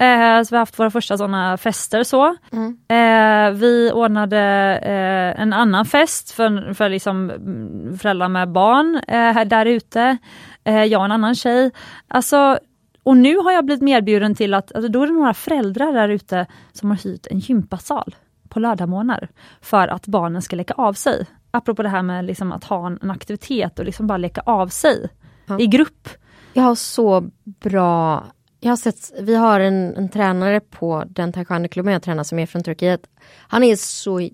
[0.00, 2.36] Eh, så vi har haft våra första sådana fester så.
[2.52, 2.78] Mm.
[2.88, 4.38] Eh, vi ordnade
[4.82, 10.18] eh, en annan fest för, för liksom mm, föräldrar med barn eh, där ute.
[10.64, 11.70] Eh, jag och en annan tjej.
[12.08, 12.58] Alltså,
[13.02, 16.08] och nu har jag blivit medbjuden till att, alltså, då är det några föräldrar där
[16.08, 18.14] ute som har hyrt en gympasal
[18.48, 19.28] på lördagmorgnar
[19.60, 21.26] för att barnen ska leka av sig.
[21.50, 24.68] Apropå det här med liksom att ha en, en aktivitet och liksom bara leka av
[24.68, 25.08] sig
[25.46, 25.60] ja.
[25.60, 26.08] i grupp.
[26.52, 28.24] Jag har så bra
[28.60, 32.46] jag har sett, vi har en, en tränare på den taekwondo-klubben jag tränar som är
[32.46, 33.06] från Turkiet.
[33.48, 34.28] Han är så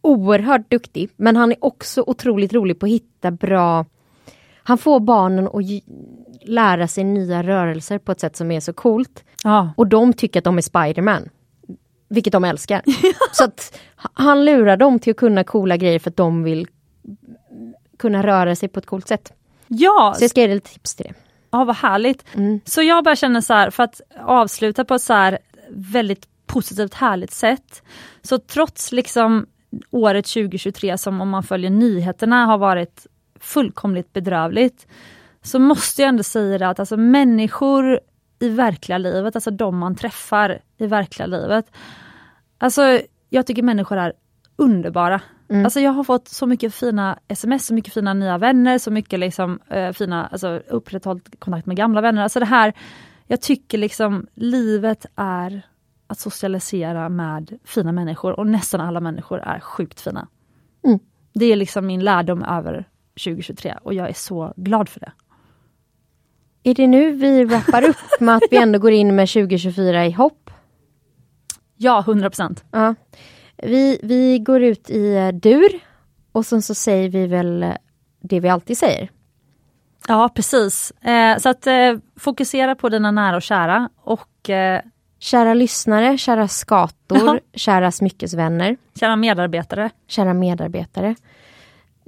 [0.00, 3.84] oerhört duktig men han är också otroligt rolig på att hitta bra
[4.68, 5.64] han får barnen att
[6.48, 9.24] lära sig nya rörelser på ett sätt som är så coolt.
[9.44, 9.70] Ja.
[9.76, 11.28] Och de tycker att de är Spiderman.
[12.08, 12.82] Vilket de älskar.
[13.32, 16.66] så att han lurar dem till att kunna coola grejer för att de vill
[17.98, 19.32] kunna röra sig på ett coolt sätt.
[19.66, 20.14] Ja!
[20.16, 21.14] Så jag ska ge dig lite tips till det.
[21.50, 22.24] Ja vad härligt.
[22.34, 22.60] Mm.
[22.64, 25.38] Så jag bara känner så här, för att avsluta på ett så här
[25.70, 27.82] väldigt positivt härligt sätt.
[28.22, 29.46] Så trots liksom
[29.90, 33.06] året 2023 som om man följer nyheterna har varit
[33.40, 34.86] fullkomligt bedrövligt.
[35.42, 38.00] Så måste jag ändå säga att alltså människor
[38.38, 41.70] i verkliga livet, alltså de man träffar i verkliga livet.
[42.58, 44.12] Alltså jag tycker människor är
[44.56, 45.20] underbara.
[45.48, 45.64] Mm.
[45.64, 49.20] Alltså jag har fått så mycket fina sms, så mycket fina nya vänner, så mycket
[49.20, 52.22] liksom, äh, fina, alltså upprätthållit kontakt med gamla vänner.
[52.22, 52.72] Alltså det här,
[53.26, 55.62] jag tycker liksom livet är
[56.06, 60.28] att socialisera med fina människor och nästan alla människor är sjukt fina.
[60.84, 60.98] Mm.
[61.34, 62.84] Det är liksom min lärdom över
[63.24, 65.12] 2023 och jag är så glad för det.
[66.62, 70.10] Är det nu vi wrappar upp med att vi ändå går in med 2024 i
[70.10, 70.50] hopp?
[71.76, 72.64] Ja, 100 procent.
[72.70, 72.94] Ja.
[73.56, 75.80] Vi, vi går ut i dur
[76.32, 77.66] och sen så säger vi väl
[78.20, 79.10] det vi alltid säger.
[80.08, 80.90] Ja precis.
[80.90, 84.82] Eh, så att eh, fokusera på dina nära och kära och eh,
[85.18, 88.76] Kära lyssnare, kära skator, kära smyckesvänner.
[89.00, 89.90] Kära medarbetare.
[90.08, 91.14] Kära medarbetare.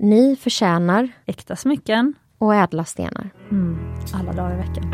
[0.01, 3.31] Ni förtjänar äkta smycken och ädla stenar.
[3.51, 4.93] Mm, alla dagar i veckan.